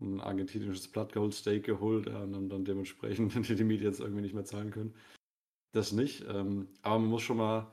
ein 0.00 0.20
argentinisches 0.20 0.88
Blood 0.88 1.12
Gold 1.12 1.32
Steak 1.32 1.64
geholt 1.64 2.06
ja, 2.06 2.22
und 2.22 2.34
haben 2.34 2.48
dann 2.48 2.64
dementsprechend 2.64 3.34
die 3.48 3.64
Miete 3.64 3.84
jetzt 3.84 4.00
irgendwie 4.00 4.22
nicht 4.22 4.34
mehr 4.34 4.44
zahlen 4.44 4.72
können. 4.72 4.94
Das 5.72 5.92
nicht. 5.92 6.24
Ähm, 6.28 6.68
aber 6.82 6.98
man 6.98 7.10
muss 7.10 7.22
schon 7.22 7.36
mal 7.36 7.72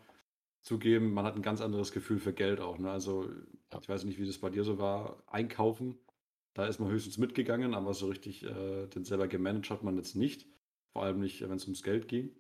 zugeben, 0.61 1.13
man 1.13 1.25
hat 1.25 1.35
ein 1.35 1.41
ganz 1.41 1.59
anderes 1.59 1.91
Gefühl 1.91 2.19
für 2.19 2.33
Geld 2.33 2.59
auch. 2.59 2.77
Ne? 2.77 2.91
Also 2.91 3.29
ich 3.81 3.89
weiß 3.89 4.03
nicht, 4.03 4.19
wie 4.19 4.27
das 4.27 4.37
bei 4.37 4.51
dir 4.51 4.63
so 4.63 4.77
war. 4.77 5.23
Einkaufen, 5.25 5.97
da 6.53 6.67
ist 6.67 6.79
man 6.79 6.91
höchstens 6.91 7.17
mitgegangen, 7.17 7.73
aber 7.73 7.95
so 7.95 8.07
richtig 8.07 8.43
äh, 8.43 8.85
den 8.87 9.05
selber 9.05 9.27
gemanagt 9.27 9.71
hat 9.71 9.83
man 9.83 9.97
jetzt 9.97 10.15
nicht. 10.15 10.45
Vor 10.93 11.03
allem 11.03 11.19
nicht, 11.19 11.41
wenn 11.41 11.51
es 11.51 11.65
ums 11.65 11.83
Geld 11.83 12.07
ging. 12.07 12.35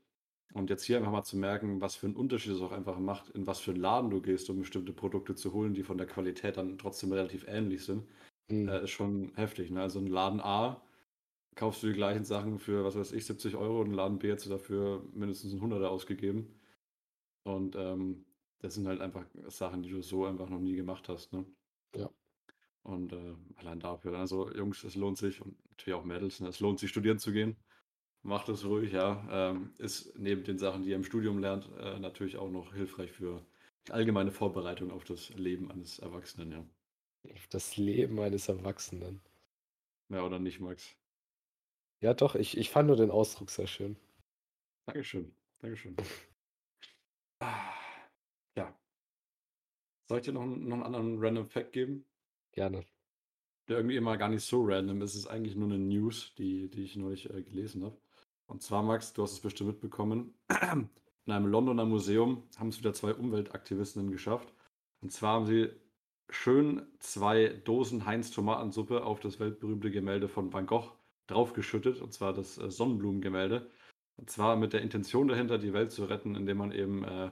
Und 0.53 0.69
jetzt 0.69 0.83
hier 0.83 0.97
einfach 0.97 1.11
mal 1.11 1.23
zu 1.23 1.37
merken, 1.37 1.79
was 1.81 1.95
für 1.95 2.07
einen 2.07 2.15
Unterschied 2.15 2.53
es 2.53 2.61
auch 2.61 2.71
einfach 2.71 2.97
macht, 2.99 3.29
in 3.29 3.45
was 3.45 3.59
für 3.59 3.71
einen 3.71 3.81
Laden 3.81 4.09
du 4.09 4.21
gehst, 4.21 4.49
um 4.49 4.59
bestimmte 4.59 4.93
Produkte 4.93 5.35
zu 5.35 5.53
holen, 5.53 5.73
die 5.75 5.83
von 5.83 5.97
der 5.97 6.07
Qualität 6.07 6.57
dann 6.57 6.77
trotzdem 6.77 7.11
relativ 7.11 7.45
ähnlich 7.47 7.85
sind, 7.85 8.07
Hm. 8.49 8.67
äh, 8.67 8.83
ist 8.83 8.91
schon 8.91 9.31
heftig. 9.35 9.71
Ne? 9.71 9.81
Also 9.81 9.99
in 9.99 10.07
Laden 10.07 10.39
A 10.41 10.81
kaufst 11.55 11.83
du 11.83 11.87
die 11.87 11.93
gleichen 11.93 12.23
Sachen 12.25 12.59
für, 12.59 12.83
was 12.83 12.95
weiß 12.95 13.11
ich, 13.13 13.25
70 13.25 13.55
Euro 13.55 13.81
und 13.81 13.87
in 13.87 13.93
Laden 13.93 14.19
B 14.19 14.35
du 14.35 14.49
dafür 14.49 15.03
mindestens 15.13 15.53
ein 15.53 15.61
Hunderter 15.61 15.91
ausgegeben. 15.91 16.55
Und 17.43 17.75
ähm, 17.75 18.25
das 18.59 18.75
sind 18.75 18.87
halt 18.87 19.01
einfach 19.01 19.25
Sachen, 19.47 19.83
die 19.83 19.89
du 19.89 20.01
so 20.01 20.25
einfach 20.25 20.49
noch 20.49 20.59
nie 20.59 20.75
gemacht 20.75 21.09
hast. 21.09 21.33
Ne? 21.33 21.45
Ja. 21.95 22.09
Und 22.83 23.13
äh, 23.13 23.35
allein 23.57 23.79
dafür. 23.79 24.17
Also 24.17 24.51
Jungs, 24.53 24.83
es 24.83 24.95
lohnt 24.95 25.17
sich 25.17 25.41
und 25.41 25.57
natürlich 25.71 25.99
auch 25.99 26.05
Mädels, 26.05 26.39
ne? 26.39 26.49
es 26.49 26.59
lohnt 26.59 26.79
sich 26.79 26.89
studieren 26.89 27.19
zu 27.19 27.31
gehen. 27.31 27.57
Macht 28.21 28.49
es 28.49 28.65
ruhig, 28.65 28.91
ja. 28.93 29.27
Ähm, 29.31 29.73
ist 29.77 30.17
neben 30.17 30.43
den 30.43 30.57
Sachen, 30.57 30.83
die 30.83 30.89
ihr 30.91 30.95
im 30.95 31.03
Studium 31.03 31.39
lernt, 31.39 31.69
äh, 31.79 31.99
natürlich 31.99 32.37
auch 32.37 32.49
noch 32.49 32.73
hilfreich 32.73 33.11
für 33.11 33.45
allgemeine 33.89 34.31
Vorbereitung 34.31 34.91
auf 34.91 35.03
das 35.03 35.29
Leben 35.29 35.71
eines 35.71 35.99
Erwachsenen, 35.99 36.51
ja. 36.51 36.65
Das 37.49 37.77
Leben 37.77 38.19
eines 38.19 38.47
Erwachsenen. 38.49 39.21
Ja, 40.09 40.23
oder 40.25 40.39
nicht, 40.39 40.59
Max? 40.59 40.95
Ja, 42.01 42.13
doch, 42.13 42.35
ich, 42.35 42.57
ich 42.57 42.69
fand 42.69 42.87
nur 42.87 42.95
den 42.97 43.11
Ausdruck 43.11 43.49
sehr 43.49 43.67
schön. 43.67 43.97
Dankeschön. 44.85 45.33
Dankeschön. 45.59 45.95
Ah, 47.41 47.73
ja. 48.55 48.73
Soll 50.09 50.19
ich 50.19 50.25
dir 50.25 50.33
noch, 50.33 50.41
einen- 50.43 50.67
noch 50.67 50.75
einen 50.75 50.83
anderen 50.83 51.19
Random 51.19 51.45
Fact 51.47 51.71
geben? 51.73 52.05
Gerne. 52.51 52.85
der 53.67 53.77
irgendwie 53.77 53.95
immer 53.97 54.17
gar 54.17 54.29
nicht 54.29 54.43
so 54.43 54.63
random 54.65 55.01
ist. 55.03 55.11
Es 55.13 55.19
ist 55.21 55.27
eigentlich 55.27 55.55
nur 55.55 55.67
eine 55.69 55.77
News, 55.79 56.33
die, 56.37 56.69
die 56.69 56.83
ich 56.83 56.95
neulich 56.95 57.29
äh, 57.29 57.43
gelesen 57.43 57.83
habe. 57.83 57.97
Und 58.49 58.63
zwar, 58.63 58.81
Max, 58.81 59.13
du 59.13 59.21
hast 59.21 59.33
es 59.33 59.39
bestimmt 59.39 59.69
mitbekommen, 59.69 60.33
in 60.49 61.31
einem 61.31 61.45
Londoner 61.45 61.85
Museum 61.85 62.43
haben 62.57 62.69
es 62.69 62.79
wieder 62.79 62.93
zwei 62.95 63.13
Umweltaktivistinnen 63.13 64.09
geschafft. 64.09 64.51
Und 65.01 65.11
zwar 65.11 65.35
haben 65.35 65.45
sie 65.45 65.69
schön 66.31 66.81
zwei 66.97 67.49
Dosen 67.49 68.07
Heinz-Tomatensuppe 68.07 69.03
auf 69.03 69.19
das 69.19 69.39
weltberühmte 69.39 69.91
Gemälde 69.91 70.27
von 70.27 70.51
Van 70.51 70.65
Gogh 70.65 70.91
draufgeschüttet, 71.27 72.01
und 72.01 72.11
zwar 72.11 72.33
das 72.33 72.57
äh, 72.57 72.71
Sonnenblumengemälde. 72.71 73.69
Und 74.17 74.31
zwar 74.31 74.55
mit 74.55 74.73
der 74.73 74.81
Intention 74.81 75.27
dahinter, 75.27 75.59
die 75.59 75.73
Welt 75.73 75.91
zu 75.91 76.05
retten, 76.05 76.33
indem 76.35 76.57
man 76.57 76.71
eben, 76.71 77.03
äh, 77.03 77.29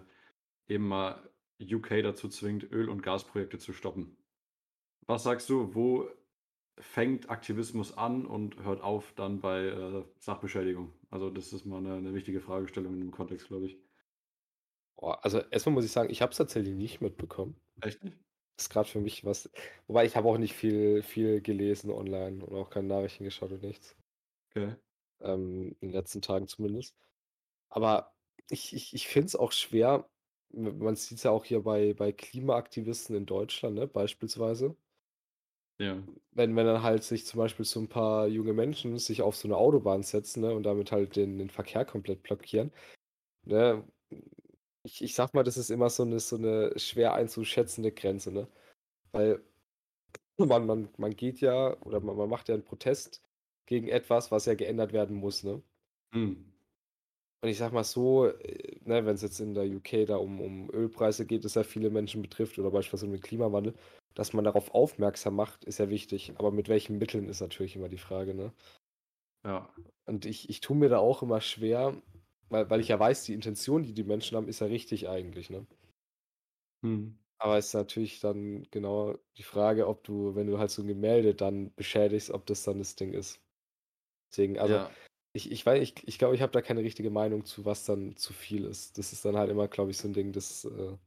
eben 0.68 0.88
mal 0.88 1.28
UK 1.60 2.04
dazu 2.04 2.30
zwingt, 2.30 2.72
Öl- 2.72 2.90
und 2.90 3.02
Gasprojekte 3.02 3.58
zu 3.58 3.74
stoppen. 3.74 4.16
Was 5.08 5.24
sagst 5.24 5.50
du, 5.50 5.74
wo 5.74 6.08
fängt 6.78 7.32
Aktivismus 7.32 7.98
an 7.98 8.28
und 8.28 8.64
hört 8.64 8.82
auf 8.82 9.14
dann 9.16 9.42
bei 9.42 9.66
äh, 9.66 10.04
Sachbeschädigung? 10.20 10.94
Also 11.10 11.30
das 11.30 11.54
ist 11.54 11.66
mal 11.66 11.78
eine, 11.78 11.96
eine 11.96 12.14
wichtige 12.14 12.42
Fragestellung 12.42 12.94
in 12.94 13.00
dem 13.00 13.12
Kontext, 13.12 13.48
glaube 13.48 13.68
ich. 13.68 13.78
Oh, 14.98 15.12
also 15.12 15.40
erstmal 15.40 15.74
muss 15.74 15.86
ich 15.86 15.92
sagen, 15.92 16.10
ich 16.10 16.22
habe 16.22 16.32
es 16.32 16.38
tatsächlich 16.38 16.74
nicht 16.74 17.02
mitbekommen. 17.02 17.56
Echt 17.82 18.04
nicht? 18.04 18.18
Das 18.56 18.66
ist 18.66 18.70
gerade 18.70 18.90
für 18.90 19.00
mich 19.00 19.24
was. 19.24 19.50
Wobei 19.86 20.06
ich 20.06 20.16
habe 20.16 20.28
auch 20.28 20.40
nicht 20.40 20.54
viel, 20.54 21.04
viel 21.04 21.42
gelesen 21.42 21.92
online 21.92 22.44
und 22.44 22.58
auch 22.58 22.72
keine 22.72 22.88
Nachrichten 22.88 23.24
geschaut 23.24 23.52
und 23.52 23.62
nichts. 23.62 23.96
Okay. 24.50 24.76
Ähm, 25.22 25.76
in 25.80 25.90
den 25.90 25.92
letzten 25.92 26.22
Tagen 26.22 26.48
zumindest. 26.48 26.96
Aber 27.70 28.14
ich, 28.50 28.74
ich, 28.74 28.94
ich 28.94 29.08
finde 29.08 29.28
es 29.28 29.36
auch 29.36 29.52
schwer. 29.52 30.10
Man 30.50 30.96
sieht 30.96 31.18
es 31.18 31.24
ja 31.24 31.32
auch 31.32 31.46
hier 31.46 31.62
bei, 31.62 31.94
bei 31.94 32.12
Klimaaktivisten 32.12 33.16
in 33.16 33.26
Deutschland, 33.26 33.76
ne, 33.76 33.88
beispielsweise. 33.88 34.76
Ja. 35.80 36.02
Wenn, 36.32 36.56
wenn 36.56 36.66
dann 36.66 36.84
halt 36.84 37.04
sich 37.04 37.26
zum 37.26 37.40
Beispiel 37.40 37.66
so 37.66 37.80
ein 37.80 37.88
paar 37.88 38.28
junge 38.28 38.54
Menschen 38.54 38.98
sich 38.98 39.22
auf 39.22 39.36
so 39.36 39.48
eine 39.48 39.58
Autobahn 39.58 40.04
setzen, 40.04 40.42
ne, 40.42 40.54
und 40.54 40.64
damit 40.64 40.92
halt 40.92 41.16
den, 41.16 41.38
den 41.38 41.50
Verkehr 41.50 41.86
komplett 41.86 42.24
blockieren. 42.24 42.72
Ne, 43.46 43.84
ich, 44.84 45.04
ich 45.04 45.16
sag 45.16 45.34
mal, 45.34 45.44
das 45.44 45.58
ist 45.58 45.70
immer 45.70 45.90
so 45.90 46.04
eine, 46.04 46.20
so 46.20 46.38
eine 46.38 46.78
schwer 46.80 47.14
einzuschätzende 47.14 47.92
Grenze, 47.92 48.32
ne? 48.32 48.48
Weil 49.12 49.42
man, 50.38 50.66
man, 50.66 50.90
man 50.98 51.16
geht 51.16 51.42
ja 51.42 51.80
oder 51.82 52.00
man, 52.00 52.16
man 52.16 52.30
macht 52.30 52.50
ja 52.50 52.56
einen 52.56 52.64
Protest 52.64 53.22
gegen 53.66 53.88
etwas, 53.88 54.32
was 54.32 54.46
ja 54.46 54.56
geändert 54.56 54.94
werden 54.94 55.16
muss, 55.16 55.44
ne? 55.44 55.62
Hm. 56.14 56.54
Und 57.42 57.50
ich 57.50 57.58
sag 57.58 57.72
mal 57.72 57.84
so, 57.84 58.28
äh, 58.28 58.80
ne, 58.84 59.06
wenn 59.06 59.16
es 59.16 59.22
jetzt 59.22 59.40
in 59.40 59.54
der 59.54 59.66
UK 59.66 60.08
da 60.08 60.18
um, 60.18 60.42
um 60.42 60.70
Ölpreise 60.72 61.26
geht, 61.26 61.46
das 61.46 61.56
ja 61.56 61.64
viele 61.64 61.90
Menschen 61.90 62.22
betrifft 62.22 62.58
oder 62.58 62.72
beispielsweise 62.72 63.06
um 63.06 63.12
den 63.12 63.22
Klimawandel, 63.22 63.76
dass 64.18 64.34
man 64.34 64.44
darauf 64.44 64.74
aufmerksam 64.74 65.36
macht, 65.36 65.64
ist 65.64 65.78
ja 65.78 65.92
wichtig. 65.92 66.34
Aber 66.38 66.52
mit 66.52 66.70
welchen 66.70 66.98
Mitteln 66.98 67.30
ist 67.30 67.40
natürlich 67.40 67.76
immer 67.76 67.88
die 67.88 68.00
Frage, 68.00 68.34
ne? 68.34 68.52
Ja. 69.46 69.72
Und 70.06 70.26
ich, 70.26 70.50
ich 70.50 70.60
tue 70.60 70.76
mir 70.76 70.90
da 70.90 70.98
auch 70.98 71.22
immer 71.22 71.40
schwer, 71.40 72.02
weil, 72.50 72.68
weil 72.68 72.80
ich 72.80 72.88
ja 72.88 73.00
weiß, 73.00 73.26
die 73.26 73.36
Intention, 73.36 73.84
die 73.84 73.94
die 73.94 74.04
Menschen 74.04 74.36
haben, 74.36 74.48
ist 74.48 74.60
ja 74.60 74.66
richtig 74.66 75.08
eigentlich, 75.08 75.52
ne? 75.52 75.68
Hm. 76.84 77.20
Aber 77.38 77.60
es 77.60 77.68
ist 77.68 77.74
natürlich 77.76 78.20
dann 78.20 78.64
genau 78.72 79.20
die 79.38 79.44
Frage, 79.44 79.88
ob 79.88 80.04
du, 80.04 80.34
wenn 80.34 80.48
du 80.48 80.58
halt 80.58 80.72
so 80.72 80.82
ein 80.82 80.88
Gemälde 80.88 81.36
dann 81.36 81.72
beschädigst, 81.76 82.32
ob 82.32 82.48
das 82.48 82.64
dann 82.64 82.80
das 82.80 82.96
Ding 82.96 83.14
ist. 83.14 83.40
Deswegen, 84.32 84.58
also 84.58 84.74
ja. 84.74 84.92
ich, 85.34 85.52
ich 85.52 85.64
weiß, 85.64 85.80
ich, 85.80 86.08
ich 86.08 86.18
glaube, 86.18 86.34
ich 86.34 86.42
habe 86.42 86.54
da 86.54 86.64
keine 86.64 86.82
richtige 86.82 87.12
Meinung 87.12 87.46
zu, 87.46 87.66
was 87.66 87.86
dann 87.86 88.18
zu 88.18 88.34
viel 88.34 88.66
ist. 88.66 88.98
Das 88.98 89.14
ist 89.14 89.24
dann 89.26 89.38
halt 89.38 89.52
immer, 89.52 89.68
glaube 89.68 89.92
ich, 89.92 89.98
so 90.00 90.08
ein 90.08 90.14
Ding, 90.14 90.32
das 90.32 90.66
äh, 90.66 90.98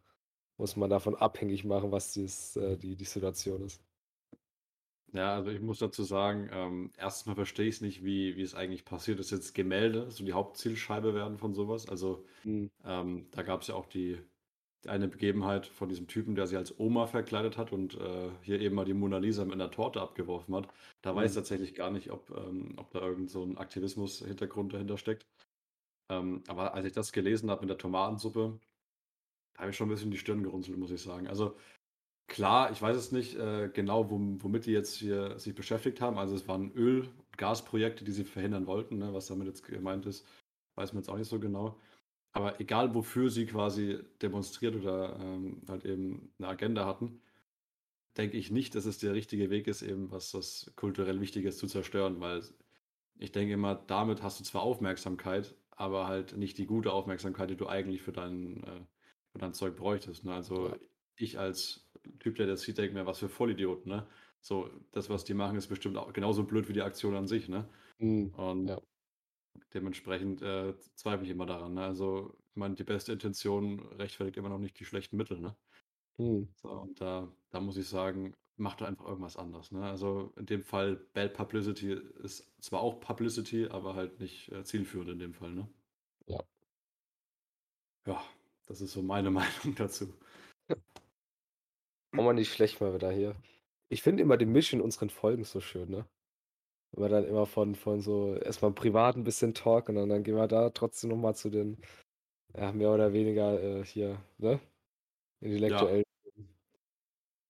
muss 0.60 0.76
man 0.76 0.90
davon 0.90 1.16
abhängig 1.16 1.64
machen, 1.64 1.92
was 1.92 2.12
dies, 2.12 2.56
äh, 2.56 2.76
die, 2.78 2.96
die 2.96 3.04
Situation 3.04 3.62
ist. 3.64 3.82
Ja, 5.12 5.34
also 5.34 5.50
ich 5.50 5.60
muss 5.60 5.78
dazu 5.80 6.04
sagen, 6.04 6.48
ähm, 6.52 6.92
erstens 6.96 7.26
mal 7.26 7.34
verstehe 7.34 7.66
ich 7.66 7.76
es 7.76 7.80
nicht, 7.80 8.04
wie, 8.04 8.36
wie 8.36 8.42
es 8.42 8.54
eigentlich 8.54 8.84
passiert 8.84 9.18
ist. 9.18 9.30
Jetzt 9.32 9.54
Gemälde, 9.54 10.10
so 10.10 10.24
die 10.24 10.32
Hauptzielscheibe 10.32 11.14
werden 11.14 11.36
von 11.38 11.52
sowas. 11.54 11.88
Also 11.88 12.24
Hm, 12.44 12.70
ähm, 12.84 13.28
da 13.32 13.42
gab 13.42 13.62
es 13.62 13.68
ja 13.68 13.76
auch 13.76 13.86
die, 13.86 14.18
die 14.84 14.90
eine 14.90 15.08
Begebenheit 15.08 15.66
von 15.66 15.88
diesem 15.88 16.08
Typen, 16.08 16.34
der 16.36 16.46
sich 16.48 16.58
als 16.58 16.78
Oma 16.80 17.06
verkleidet 17.08 17.58
hat 17.58 17.72
und 17.72 17.96
äh, 17.96 18.30
hier 18.42 18.60
eben 18.60 18.76
mal 18.76 18.84
die 18.86 18.94
Mona 18.94 19.18
Lisa 19.18 19.44
mit 19.44 19.54
einer 19.54 19.70
Torte 19.72 20.00
abgeworfen 20.02 20.54
hat. 20.56 20.68
Da 21.02 21.14
weiß 21.16 21.32
ich 21.32 21.34
hm, 21.34 21.36
tatsächlich 21.36 21.74
gar 21.74 21.90
nicht, 21.92 22.10
ob, 22.12 22.30
ähm, 22.36 22.74
ob 22.78 22.90
da 22.92 23.00
irgend 23.02 23.30
so 23.30 23.44
ein 23.44 23.58
Aktivismus-Hintergrund 23.58 24.74
dahinter 24.74 24.98
steckt. 24.98 25.26
Ähm, 26.10 26.42
aber 26.48 26.74
als 26.74 26.86
ich 26.86 26.92
das 26.92 27.12
gelesen 27.12 27.50
habe 27.50 27.62
mit 27.62 27.70
der 27.70 27.78
Tomatensuppe, 27.78 28.60
habe 29.60 29.70
ich 29.70 29.76
schon 29.76 29.88
ein 29.88 29.90
bisschen 29.90 30.10
die 30.10 30.18
Stirn 30.18 30.42
gerunzelt, 30.42 30.78
muss 30.78 30.90
ich 30.90 31.02
sagen. 31.02 31.28
Also 31.28 31.56
Klar, 32.30 32.70
ich 32.70 32.80
weiß 32.80 32.96
es 32.96 33.10
nicht 33.10 33.34
äh, 33.36 33.68
genau, 33.74 34.08
wom 34.08 34.40
womit 34.40 34.64
die 34.66 34.70
jetzt 34.70 34.94
hier 34.94 35.36
sich 35.40 35.52
beschäftigt 35.52 36.00
haben. 36.00 36.16
Also 36.16 36.36
es 36.36 36.46
waren 36.46 36.70
Öl- 36.74 37.08
und 37.08 37.38
Gasprojekte, 37.38 38.04
die 38.04 38.12
sie 38.12 38.22
verhindern 38.24 38.68
wollten. 38.68 38.98
Ne? 38.98 39.12
Was 39.12 39.26
damit 39.26 39.48
jetzt 39.48 39.64
gemeint 39.64 40.06
ist, 40.06 40.24
weiß 40.76 40.92
man 40.92 41.02
jetzt 41.02 41.08
auch 41.10 41.16
nicht 41.16 41.28
so 41.28 41.40
genau. 41.40 41.80
Aber 42.32 42.60
egal, 42.60 42.94
wofür 42.94 43.30
sie 43.30 43.46
quasi 43.46 43.98
demonstriert 44.22 44.76
oder 44.76 45.18
ähm, 45.20 45.62
halt 45.68 45.84
eben 45.84 46.32
eine 46.38 46.48
Agenda 46.48 46.86
hatten, 46.86 47.20
denke 48.16 48.36
ich 48.36 48.52
nicht, 48.52 48.76
dass 48.76 48.86
es 48.86 48.98
der 48.98 49.14
richtige 49.14 49.50
Weg 49.50 49.66
ist, 49.66 49.82
eben 49.82 50.12
was, 50.12 50.32
was 50.34 50.72
kulturell 50.76 51.20
Wichtiges 51.20 51.58
zu 51.58 51.66
zerstören, 51.66 52.20
weil 52.20 52.44
ich 53.18 53.32
denke 53.32 53.54
immer, 53.54 53.74
damit 53.74 54.22
hast 54.22 54.38
du 54.40 54.44
zwar 54.44 54.62
Aufmerksamkeit, 54.62 55.56
aber 55.72 56.06
halt 56.06 56.36
nicht 56.36 56.58
die 56.58 56.66
gute 56.66 56.92
Aufmerksamkeit, 56.92 57.50
die 57.50 57.56
du 57.56 57.66
eigentlich 57.68 58.02
für 58.02 58.12
dein, 58.12 58.62
äh, 58.64 58.80
für 59.32 59.38
dein 59.38 59.54
Zeug 59.54 59.76
bräuchtest. 59.76 60.24
Ne? 60.24 60.34
Also 60.34 60.72
ja. 60.72 60.76
ich 61.16 61.38
als 61.38 61.90
Typ, 62.18 62.36
der 62.36 62.46
das 62.46 62.62
sieht, 62.62 62.78
denke 62.78 62.94
mir, 62.94 63.06
was 63.06 63.18
für 63.18 63.28
Vollidioten, 63.28 63.90
ne? 63.92 64.06
So, 64.42 64.70
das, 64.92 65.10
was 65.10 65.24
die 65.24 65.34
machen, 65.34 65.56
ist 65.58 65.68
bestimmt 65.68 65.98
auch 65.98 66.12
genauso 66.14 66.44
blöd 66.44 66.68
wie 66.68 66.72
die 66.72 66.80
Aktion 66.82 67.14
an 67.14 67.26
sich, 67.28 67.48
ne? 67.48 67.68
Hm, 68.00 68.32
Und 68.32 68.68
ja. 68.68 68.80
dementsprechend 69.74 70.42
äh, 70.42 70.74
zweifle 70.96 71.24
ich 71.26 71.30
immer 71.32 71.46
daran, 71.46 71.74
ne? 71.74 71.84
Also, 71.84 72.36
ich 72.50 72.56
meine, 72.56 72.74
die 72.76 72.84
beste 72.84 73.12
Intention 73.12 73.80
rechtfertigt 73.98 74.36
immer 74.38 74.48
noch 74.50 74.58
nicht 74.58 74.78
die 74.80 74.84
schlechten 74.84 75.16
Mittel, 75.16 75.40
ne? 75.40 75.56
Hm, 76.18 76.44
So, 76.54 76.68
und 76.70 77.00
da, 77.00 77.28
da 77.50 77.60
muss 77.60 77.76
ich 77.76 77.88
sagen, 77.88 78.34
mach 78.56 78.76
doch 78.76 78.86
einfach 78.86 79.06
irgendwas 79.06 79.36
anders, 79.36 79.72
ne? 79.72 79.82
Also 79.84 80.32
in 80.36 80.46
dem 80.46 80.62
Fall, 80.62 80.96
Bad 81.14 81.34
Publicity 81.34 81.92
ist 82.22 82.52
zwar 82.62 82.80
auch 82.80 83.00
Publicity, 83.00 83.66
aber 83.68 83.94
halt 83.94 84.20
nicht 84.20 84.50
äh, 84.52 84.62
zielführend 84.64 85.10
in 85.10 85.18
dem 85.18 85.34
Fall, 85.34 85.52
ne? 85.52 85.68
ja. 86.26 86.40
Ja, 88.06 88.22
das 88.70 88.80
ist 88.80 88.92
so 88.92 89.02
meine 89.02 89.30
Meinung 89.64 89.74
dazu. 89.76 90.14
Auch 92.12 92.22
mal 92.22 92.34
nicht 92.34 92.52
schlecht 92.52 92.80
mal 92.80 92.94
wieder 92.94 93.10
hier. 93.10 93.34
Ich 93.88 94.00
finde 94.02 94.22
immer 94.22 94.36
die 94.36 94.46
Mischung 94.46 94.78
in 94.78 94.84
unseren 94.84 95.10
Folgen 95.10 95.42
so 95.44 95.60
schön, 95.60 95.90
ne? 95.90 96.06
Wenn 96.92 97.04
wir 97.04 97.08
dann 97.08 97.24
immer 97.26 97.46
von, 97.46 97.74
von 97.74 98.00
so 98.00 98.36
erstmal 98.36 98.72
privat 98.72 99.16
ein 99.16 99.24
bisschen 99.24 99.54
Talk 99.54 99.88
und 99.88 99.96
dann, 99.96 100.08
dann 100.08 100.22
gehen 100.22 100.36
wir 100.36 100.46
da 100.48 100.70
trotzdem 100.70 101.10
nochmal 101.10 101.34
zu 101.34 101.50
den, 101.50 101.78
ja, 102.56 102.72
mehr 102.72 102.92
oder 102.92 103.12
weniger 103.12 103.60
äh, 103.62 103.84
hier, 103.84 104.24
ne? 104.38 104.60
Ja, 105.66 105.80
Intellektuellen. 105.80 106.04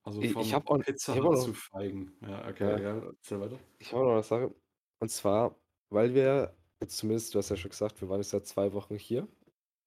also 0.02 0.20
Ich, 0.22 0.36
ich 0.36 0.54
habe 0.54 0.68
auch, 0.70 0.78
ich 0.78 0.86
Pizza 0.86 1.14
hab 1.16 1.24
auch 1.24 1.34
zu 1.36 1.50
noch, 1.50 1.56
Feigen. 1.56 2.12
Ja, 2.22 2.48
okay, 2.48 2.78
ja, 2.78 2.78
ja, 2.78 2.98
erzähl 3.06 3.40
weiter. 3.40 3.58
ich 3.78 3.92
habe 3.92 4.02
auch 4.02 4.06
noch 4.06 4.12
eine 4.14 4.22
Sache. 4.22 4.54
Und 5.00 5.10
zwar, 5.10 5.56
weil 5.90 6.14
wir 6.14 6.56
jetzt 6.80 6.96
zumindest, 6.98 7.34
du 7.34 7.38
hast 7.38 7.50
ja 7.50 7.56
schon 7.56 7.70
gesagt, 7.70 8.00
wir 8.00 8.08
waren 8.08 8.20
jetzt 8.20 8.30
seit 8.30 8.46
zwei 8.46 8.72
Wochen 8.72 8.96
hier 8.96 9.28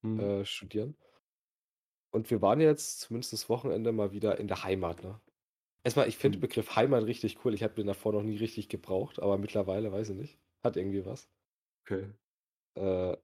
Hm, 0.03 0.19
äh, 0.19 0.45
studieren. 0.45 0.95
Und 2.13 2.29
wir 2.29 2.41
waren 2.41 2.62
jetzt 2.62 3.01
zumindest 3.01 3.34
das 3.34 3.50
Wochenende 3.50 3.91
mal 3.91 4.12
wieder 4.12 4.39
in 4.39 4.48
der 4.48 4.63
Heimat, 4.63 5.03
ne? 5.03 5.20
Erstmal, 5.84 6.08
ich 6.08 6.17
finde 6.17 6.38
den 6.38 6.43
hm, 6.43 6.50
Begriff 6.50 6.75
Heimat 6.75 7.05
richtig 7.05 7.43
cool. 7.43 7.53
Ich 7.53 7.63
habe 7.63 7.74
den 7.74 7.88
davor 7.88 8.13
noch 8.13 8.24
nie 8.24 8.38
richtig 8.38 8.70
gebraucht, 8.70 9.20
aber 9.22 9.38
mittlerweile 9.38 9.91
weiß 9.91 10.10
ich 10.12 10.15
nicht. 10.17 10.39
Hat 10.63 10.77
irgendwie 10.77 11.05
was. 11.05 11.27
okay. 11.86 12.10
Äh, 12.75 13.17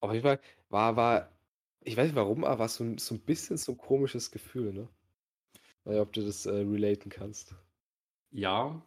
auf 0.00 0.12
jeden 0.12 0.22
Fall 0.22 0.40
war, 0.68 0.96
war, 0.96 1.32
ich 1.84 1.96
weiß 1.96 2.06
nicht 2.06 2.16
warum, 2.16 2.44
aber 2.44 2.60
war 2.60 2.68
so 2.68 2.84
ein, 2.84 2.98
so 2.98 3.14
ein 3.14 3.20
bisschen 3.20 3.56
so 3.56 3.72
ein 3.72 3.78
komisches 3.78 4.30
Gefühl, 4.30 4.72
ne? 4.72 4.88
Nicht, 5.84 6.00
ob 6.00 6.12
du 6.12 6.24
das 6.24 6.46
äh, 6.46 6.50
relaten 6.50 7.10
kannst. 7.10 7.54
Ja, 8.30 8.82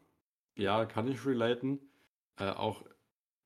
ja, 0.57 0.85
kann 0.85 1.07
ich 1.07 1.25
relaten. 1.25 1.79
Äh, 2.37 2.51
auch 2.51 2.83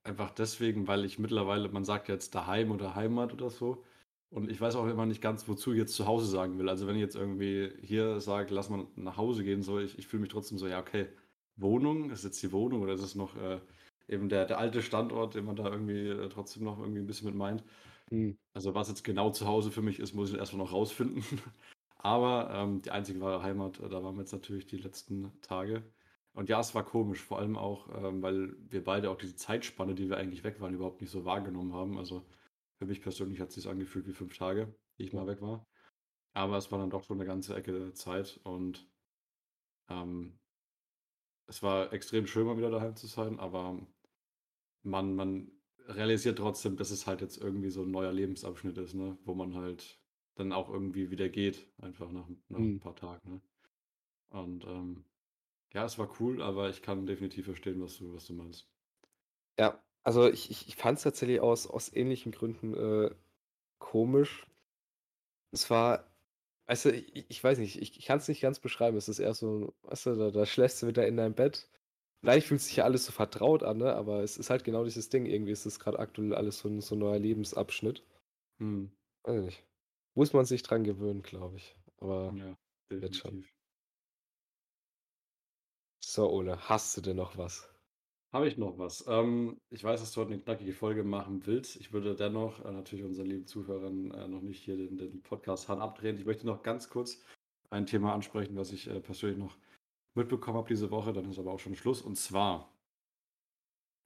einfach 0.04 0.32
deswegen, 0.32 0.88
weil 0.88 1.06
ich 1.06 1.20
mittlerweile, 1.20 1.70
man 1.70 1.86
sagt 1.86 2.10
jetzt 2.10 2.36
daheim 2.36 2.72
oder 2.72 2.96
Heimat 2.96 3.34
oder 3.34 3.50
so. 3.50 3.84
Und 4.34 4.50
ich 4.50 4.60
weiß 4.60 4.76
auch 4.76 4.88
immer 4.88 5.06
nicht 5.06 5.22
ganz, 5.22 5.48
wozu 5.48 5.74
ich 5.74 5.78
jetzt 5.78 5.94
zu 5.96 6.08
Hause 6.08 6.26
sagen 6.26 6.58
will. 6.58 6.68
Also 6.68 6.88
wenn 6.88 6.96
ich 6.96 7.02
jetzt 7.02 7.16
irgendwie 7.16 7.72
hier 7.84 8.20
sage, 8.20 8.54
lass 8.54 8.70
mal 8.70 8.88
nach 8.96 9.16
Hause 9.18 9.44
gehen, 9.44 9.62
so, 9.62 9.80
ich, 9.80 9.98
ich 10.00 10.08
fühle 10.08 10.22
mich 10.22 10.32
trotzdem 10.32 10.58
so, 10.58 10.68
ja, 10.68 10.80
okay, 10.80 11.08
Wohnung, 11.56 12.10
ist 12.10 12.24
jetzt 12.24 12.42
die 12.42 12.52
Wohnung 12.52 12.82
oder 12.82 12.94
ist 12.94 13.04
es 13.04 13.14
noch 13.14 13.36
äh, 13.36 13.60
eben 14.08 14.30
der, 14.30 14.46
der 14.46 14.58
alte 14.58 14.82
Standort, 14.82 15.36
den 15.36 15.46
man 15.46 15.56
da 15.56 15.70
irgendwie 15.70 16.08
äh, 16.10 16.30
trotzdem 16.30 16.64
noch 16.64 16.80
irgendwie 16.80 17.00
ein 17.02 17.06
bisschen 17.06 17.28
mit 17.28 17.36
meint. 17.36 17.64
Hm, 18.10 18.36
Also 18.54 18.74
was 18.74 18.90
jetzt 18.90 19.04
genau 19.04 19.30
zu 19.32 19.48
Hause 19.48 19.72
für 19.72 19.84
mich 19.84 20.00
ist, 20.00 20.14
muss 20.16 20.32
ich 20.32 20.38
erstmal 20.38 20.66
noch 20.66 20.74
rausfinden. 20.74 21.24
Aber 21.98 22.50
ähm, 22.54 22.82
die 22.82 22.92
einzige 22.92 23.22
wahre 23.22 23.44
Heimat, 23.44 23.80
äh, 23.82 23.90
da 23.90 24.04
waren 24.04 24.16
wir 24.16 24.22
jetzt 24.22 24.34
natürlich 24.34 24.66
die 24.66 24.78
letzten 24.78 25.32
Tage. 25.42 25.84
Und 26.34 26.50
ja, 26.50 26.60
es 26.60 26.74
war 26.76 26.84
komisch, 26.84 27.22
vor 27.22 27.38
allem 27.40 27.56
auch, 27.58 27.88
ähm, 28.04 28.22
weil 28.24 28.56
wir 28.70 28.84
beide 28.84 29.12
auch 29.12 29.18
diese 29.18 29.36
Zeitspanne, 29.36 29.94
die 29.96 30.10
wir 30.10 30.18
eigentlich 30.18 30.44
weg 30.44 30.60
waren, 30.60 30.74
überhaupt 30.74 31.02
nicht 31.02 31.12
so 31.12 31.24
wahrgenommen 31.26 31.74
haben. 31.74 31.98
Also 32.00 32.26
für 32.84 32.90
mich 32.90 33.02
persönlich 33.02 33.40
hat 33.42 33.50
es 33.50 33.56
sich 33.56 33.68
angefühlt 33.70 34.08
wie 34.08 34.14
fünf 34.14 34.38
Tage, 34.38 34.74
die 34.98 35.04
ich 35.06 35.14
mal 35.14 35.28
weg 35.28 35.42
war. 35.42 35.66
Aber 36.34 36.58
es 36.58 36.72
war 36.72 36.80
dann 36.80 36.92
doch 36.92 37.04
schon 37.04 37.18
eine 37.20 37.28
ganze 37.28 37.56
Ecke 37.56 37.94
Zeit 37.94 38.40
und 38.44 38.88
ähm, 39.90 40.40
es 41.48 41.64
war 41.64 41.94
extrem 41.94 42.28
schön, 42.28 42.46
mal 42.46 42.58
wieder 42.58 42.70
daheim 42.70 42.96
zu 42.98 43.08
sein, 43.08 43.40
aber 43.40 43.80
man, 44.84 45.16
man 45.16 45.52
realisiert 45.88 46.38
trotzdem, 46.38 46.78
dass 46.78 46.92
es 46.92 47.08
halt 47.08 47.22
jetzt 47.22 47.38
irgendwie 47.38 47.70
so 47.70 47.84
ein 47.84 47.92
neuer 47.92 48.14
Lebensabschnitt 48.14 48.78
ist, 48.78 48.94
ne? 48.94 49.18
Wo 49.26 49.34
man 49.36 49.56
halt 49.56 50.00
dann 50.36 50.52
auch 50.52 50.70
irgendwie 50.70 51.12
wieder 51.12 51.30
geht, 51.30 51.68
einfach 51.78 52.12
nach, 52.12 52.28
nach 52.50 52.66
ein 52.66 52.78
Mhm. 52.78 52.80
paar 52.80 52.96
Tagen, 52.96 53.30
ne? 53.30 53.42
Und 54.30 54.66
ähm, 54.66 55.06
ja, 55.74 55.86
es 55.86 56.00
war 56.00 56.10
cool, 56.22 56.42
aber 56.42 56.70
ich 56.70 56.82
kann 56.84 57.06
definitiv 57.08 57.46
verstehen, 57.46 57.82
was 57.82 57.98
du, 57.98 58.14
was 58.16 58.28
du 58.28 58.34
meinst. 58.36 58.70
Ja, 59.58 59.82
also 60.04 60.28
ich, 60.30 60.50
ich, 60.52 60.68
ich 60.68 60.76
fand 60.76 60.98
es 60.98 61.04
tatsächlich 61.04 61.40
aus, 61.42 61.68
aus 61.68 61.94
ähnlichen 61.94 62.32
Gründen 62.32 62.74
äh, 62.74 63.12
komisch. 63.80 64.48
Es 65.52 65.70
war, 65.70 66.06
du, 66.68 66.92
ich, 66.92 67.26
ich 67.30 67.44
weiß 67.44 67.58
nicht, 67.60 67.82
ich, 67.82 67.98
ich 67.98 68.06
kann 68.06 68.20
es 68.20 68.28
nicht 68.28 68.42
ganz 68.42 68.60
beschreiben. 68.60 68.98
Es 68.98 69.10
ist 69.10 69.20
eher 69.20 69.34
so, 69.34 69.74
weißt 69.84 70.08
du, 70.08 70.16
da, 70.16 70.32
da 70.32 70.46
schläfst 70.46 70.82
du 70.84 70.88
wieder 70.88 71.08
in 71.08 71.18
dein 71.18 71.36
Bett. 71.36 71.70
Eigentlich 72.26 72.48
fühlt 72.48 72.62
sich 72.62 72.78
ja 72.78 72.86
alles 72.86 73.06
so 73.06 73.12
vertraut 73.12 73.64
an, 73.64 73.78
ne? 73.80 73.94
Aber 73.96 74.24
es 74.24 74.38
ist 74.38 74.50
halt 74.50 74.64
genau 74.64 74.86
dieses 74.86 75.10
Ding. 75.10 75.26
Irgendwie 75.26 75.52
ist 75.52 75.66
es 75.66 75.80
gerade 75.80 76.00
aktuell 76.00 76.36
alles 76.36 76.60
so 76.60 76.70
ein, 76.70 76.82
so 76.82 76.96
ein 76.96 77.00
neuer 77.00 77.20
Lebensabschnitt. 77.20 78.04
Hm, 78.60 78.92
Weiß 79.24 79.38
ich 79.40 79.46
nicht. 79.46 79.64
Muss 80.16 80.34
man 80.34 80.46
sich 80.46 80.64
dran 80.64 80.84
gewöhnen, 80.86 81.24
glaube 81.24 81.58
ich. 81.58 81.76
Aber 81.98 82.34
ja, 82.38 82.56
wird 82.90 83.16
schon. 83.18 83.46
So, 86.06 86.30
Ole, 86.30 86.70
hast 86.70 86.96
du 86.98 87.02
denn 87.02 87.18
noch 87.18 87.36
was? 87.36 87.68
Habe 88.34 88.48
ich 88.48 88.58
noch 88.58 88.80
was? 88.80 89.06
Ähm, 89.08 89.62
ich 89.70 89.84
weiß, 89.84 90.00
dass 90.00 90.12
du 90.12 90.22
heute 90.22 90.34
eine 90.34 90.42
knackige 90.42 90.74
Folge 90.74 91.04
machen 91.04 91.46
willst. 91.46 91.76
Ich 91.76 91.94
würde 91.94 92.16
dennoch 92.16 92.66
äh, 92.66 92.72
natürlich 92.72 93.06
unseren 93.06 93.28
lieben 93.28 93.46
Zuhörern 93.46 94.10
äh, 94.10 94.28
noch 94.28 94.42
nicht 94.42 94.64
hier 94.64 94.76
den, 94.76 94.98
den 94.98 95.22
Podcast 95.22 95.70
Hahn 95.70 95.80
abdrehen. 95.80 96.18
Ich 96.18 96.26
möchte 96.26 96.48
noch 96.48 96.64
ganz 96.64 96.90
kurz 96.90 97.24
ein 97.70 97.86
Thema 97.86 98.12
ansprechen, 98.12 98.56
was 98.56 98.72
ich 98.72 98.90
äh, 98.90 99.00
persönlich 99.02 99.38
noch 99.38 99.56
mitbekommen 100.16 100.58
habe 100.58 100.68
diese 100.68 100.90
Woche. 100.90 101.14
Dann 101.14 101.30
ist 101.30 101.38
aber 101.38 101.54
auch 101.54 101.60
schon 101.60 101.76
Schluss. 101.76 102.02
Und 102.02 102.16
zwar 102.16 102.74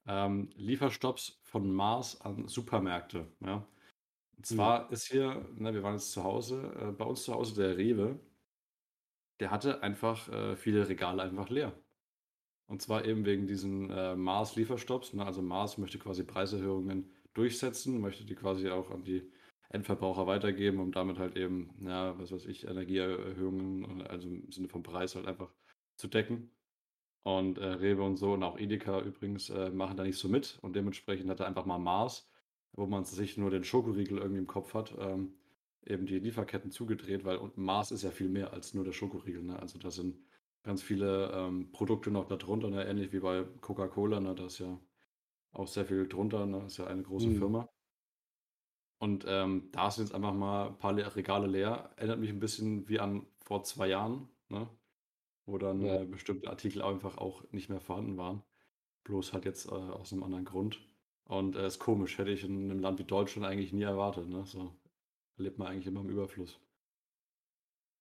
ähm, 0.05 0.49
Lieferstopps 0.55 1.39
von 1.43 1.71
Mars 1.71 2.19
an 2.19 2.49
Supermärkte. 2.49 3.31
Ja? 3.39 3.65
Und 4.35 4.45
zwar 4.45 4.91
ist 4.91 5.07
hier, 5.09 5.47
ne, 5.55 5.73
wir 5.73 5.83
waren 5.83 5.93
jetzt 5.93 6.11
zu 6.11 6.25
Hause, 6.25 6.73
äh, 6.77 6.91
bei 6.91 7.05
uns 7.05 7.23
zu 7.23 7.33
Hause 7.33 7.55
der 7.55 7.77
Rewe, 7.77 8.19
der 9.39 9.51
hatte 9.51 9.81
einfach 9.83 10.27
äh, 10.27 10.57
viele 10.57 10.89
Regale 10.89 11.23
einfach 11.23 11.49
leer. 11.49 11.73
Und 12.67 12.81
zwar 12.81 13.05
eben 13.05 13.25
wegen 13.25 13.47
diesen 13.47 13.89
äh, 13.89 14.15
Mars-Lieferstopps. 14.15 15.13
Ne? 15.13 15.25
Also 15.25 15.41
Mars 15.41 15.77
möchte 15.77 15.97
quasi 15.97 16.23
Preiserhöhungen 16.23 17.09
durchsetzen, 17.33 18.01
möchte 18.01 18.25
die 18.25 18.35
quasi 18.35 18.69
auch 18.69 18.91
an 18.91 19.03
die 19.03 19.31
Endverbraucher 19.69 20.27
weitergeben, 20.27 20.79
um 20.79 20.91
damit 20.91 21.17
halt 21.17 21.35
eben, 21.35 21.69
ja, 21.81 22.17
was 22.19 22.31
weiß 22.31 22.45
ich, 22.45 22.65
Energieerhöhungen, 22.67 24.01
also 24.07 24.27
im 24.27 24.51
Sinne 24.51 24.69
vom 24.69 24.83
Preis 24.83 25.15
halt 25.15 25.27
einfach 25.27 25.51
zu 25.95 26.07
decken. 26.07 26.51
Und 27.23 27.57
äh, 27.57 27.65
Rewe 27.65 28.03
und 28.03 28.15
so 28.15 28.33
und 28.33 28.43
auch 28.43 28.57
Edeka 28.57 29.01
übrigens 29.01 29.49
äh, 29.49 29.69
machen 29.69 29.97
da 29.97 30.03
nicht 30.03 30.17
so 30.17 30.29
mit. 30.29 30.59
Und 30.61 30.75
dementsprechend 30.75 31.29
hat 31.29 31.41
er 31.41 31.47
einfach 31.47 31.65
mal 31.65 31.77
Mars, 31.77 32.29
wo 32.71 32.85
man 32.85 33.03
sich 33.03 33.37
nur 33.37 33.49
den 33.49 33.65
Schokoriegel 33.65 34.19
irgendwie 34.19 34.39
im 34.39 34.47
Kopf 34.47 34.73
hat, 34.73 34.95
ähm, 34.97 35.33
eben 35.85 36.05
die 36.05 36.19
Lieferketten 36.19 36.71
zugedreht, 36.71 37.25
weil 37.25 37.37
und 37.37 37.57
Mars 37.57 37.91
ist 37.91 38.03
ja 38.03 38.11
viel 38.11 38.29
mehr 38.29 38.53
als 38.53 38.73
nur 38.73 38.85
der 38.85 38.93
Schokoriegel. 38.93 39.43
Ne? 39.43 39.59
Also 39.59 39.77
da 39.79 39.91
sind 39.91 40.17
ganz 40.67 40.83
viele 40.83 41.31
ähm, 41.33 41.71
Produkte 41.73 42.11
noch 42.11 42.27
darunter, 42.27 42.69
ne? 42.69 42.85
ähnlich 42.87 43.13
wie 43.13 43.19
bei 43.21 43.45
Coca-Cola, 43.61 44.19
ne? 44.21 44.35
da 44.35 44.45
ist 44.47 44.59
ja 44.59 44.79
auch 45.53 45.67
sehr 45.67 45.85
viel 45.85 46.07
drunter, 46.07 46.45
ne? 46.47 46.65
ist 46.67 46.77
ja 46.77 46.87
eine 46.87 47.03
große 47.03 47.29
Mhm. 47.29 47.35
Firma. 47.39 47.69
Und 48.99 49.25
ähm, 49.27 49.69
da 49.71 49.91
sind 49.91 50.05
jetzt 50.05 50.15
einfach 50.15 50.33
mal 50.33 50.67
ein 50.67 50.77
paar 50.77 50.93
Le 50.93 51.15
Regale 51.15 51.47
leer. 51.47 51.91
Erinnert 51.97 52.19
mich 52.19 52.29
ein 52.31 52.39
bisschen 52.39 52.87
wie 52.89 52.99
an 52.99 53.25
vor 53.43 53.63
zwei 53.63 53.87
Jahren, 53.87 54.27
ne? 54.49 54.69
wo 55.45 55.57
dann 55.57 55.81
Ja. 55.81 55.95
äh, 56.03 56.05
bestimmte 56.05 56.49
Artikel 56.49 56.81
einfach 56.83 57.17
auch 57.17 57.43
nicht 57.51 57.69
mehr 57.69 57.81
vorhanden 57.81 58.17
waren. 58.17 58.43
Bloß 59.05 59.33
halt 59.33 59.45
jetzt 59.45 59.67
äh, 59.67 59.71
aus 59.75 60.13
einem 60.13 60.23
anderen 60.23 60.45
Grund. 60.45 60.79
Und 61.25 61.55
äh, 61.57 61.67
ist 61.67 61.79
komisch, 61.79 62.17
hätte 62.19 62.31
ich 62.31 62.43
in 62.45 62.71
einem 62.71 62.79
Land 62.81 62.99
wie 62.99 63.05
Deutschland 63.05 63.47
eigentlich 63.47 63.73
nie 63.73 63.83
erwartet. 63.83 64.29
Ne? 64.29 64.45
So 64.45 64.75
lebt 65.37 65.59
man 65.59 65.69
eigentlich 65.69 65.87
immer 65.87 66.01
im 66.01 66.09
Überfluss. 66.09 66.59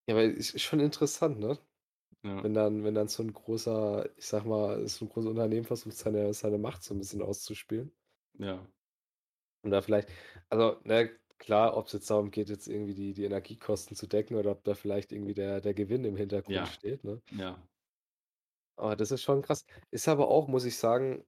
Ja, 0.09 0.15
aber 0.15 0.25
es 0.25 0.51
ist 0.55 0.63
schon 0.63 0.81
interessant, 0.81 1.39
ne? 1.39 1.59
Ja, 2.23 2.43
Wenn 2.43 2.55
dann, 2.55 2.85
wenn 2.85 2.95
dann 2.95 3.09
so 3.09 3.23
ein 3.23 3.33
großer, 3.33 4.11
ich 4.17 4.27
sag 4.27 4.45
mal, 4.47 4.87
so 4.89 5.05
ein 5.07 5.09
großes 5.11 5.31
Unternehmen 5.31 5.65
versucht, 5.67 5.97
seine, 5.97 6.33
seine 6.35 6.59
Macht 6.59 6.83
so 6.85 6.95
ein 6.95 6.99
bisschen 6.99 7.23
auszuspielen. 7.23 7.93
ja, 8.39 8.67
Und 9.63 9.71
da 9.73 9.83
vielleicht, 9.83 10.09
also, 10.49 10.81
ne, 10.85 11.19
klar, 11.39 11.77
ob 11.77 11.87
es 11.87 11.93
jetzt 11.95 12.09
darum 12.11 12.31
geht, 12.31 12.49
jetzt 12.49 12.69
irgendwie 12.69 12.95
die, 12.95 13.13
die 13.15 13.25
Energiekosten 13.25 13.97
zu 13.97 14.07
decken 14.07 14.37
oder 14.37 14.53
ob 14.53 14.65
da 14.65 14.75
vielleicht 14.75 15.13
irgendwie 15.13 15.35
der, 15.35 15.61
der 15.61 15.75
Gewinn 15.75 16.05
im 16.05 16.17
Hintergrund 16.17 16.69
Ja. 16.69 16.69
steht, 16.69 17.05
ne? 17.05 17.23
ja, 17.31 17.69
Aber 18.77 18.97
das 18.97 19.11
ist 19.11 19.23
schon 19.23 19.43
krass. 19.43 19.65
Ist 19.91 20.09
aber 20.09 20.29
auch, 20.29 20.49
muss 20.49 20.65
ich 20.65 20.77
sagen, 20.79 21.25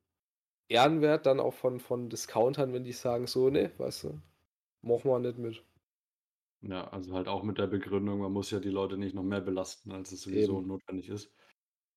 ehrenwert 0.68 1.26
dann 1.26 1.40
auch 1.40 1.54
von, 1.54 1.80
von 1.80 2.10
Discountern, 2.10 2.72
wenn 2.74 2.84
die 2.84 2.92
sagen, 2.92 3.26
so, 3.28 3.50
ne, 3.50 3.72
weißt 3.78 4.04
du, 4.04 4.22
machen 4.82 5.10
wir 5.10 5.18
nicht 5.20 5.38
mit. 5.38 5.64
Ja. 6.62 6.88
Also 6.88 7.14
halt 7.14 7.28
auch 7.28 7.42
mit 7.42 7.58
der 7.58 7.66
Begründung, 7.66 8.20
man 8.20 8.32
muss 8.32 8.50
ja 8.50 8.60
die 8.60 8.70
Leute 8.70 8.96
nicht 8.98 9.14
noch 9.14 9.22
mehr 9.22 9.40
belasten, 9.40 9.92
als 9.92 10.12
es 10.12 10.22
sowieso 10.22 10.60
Eben. 10.60 10.66
notwendig 10.66 11.08
ist. 11.08 11.32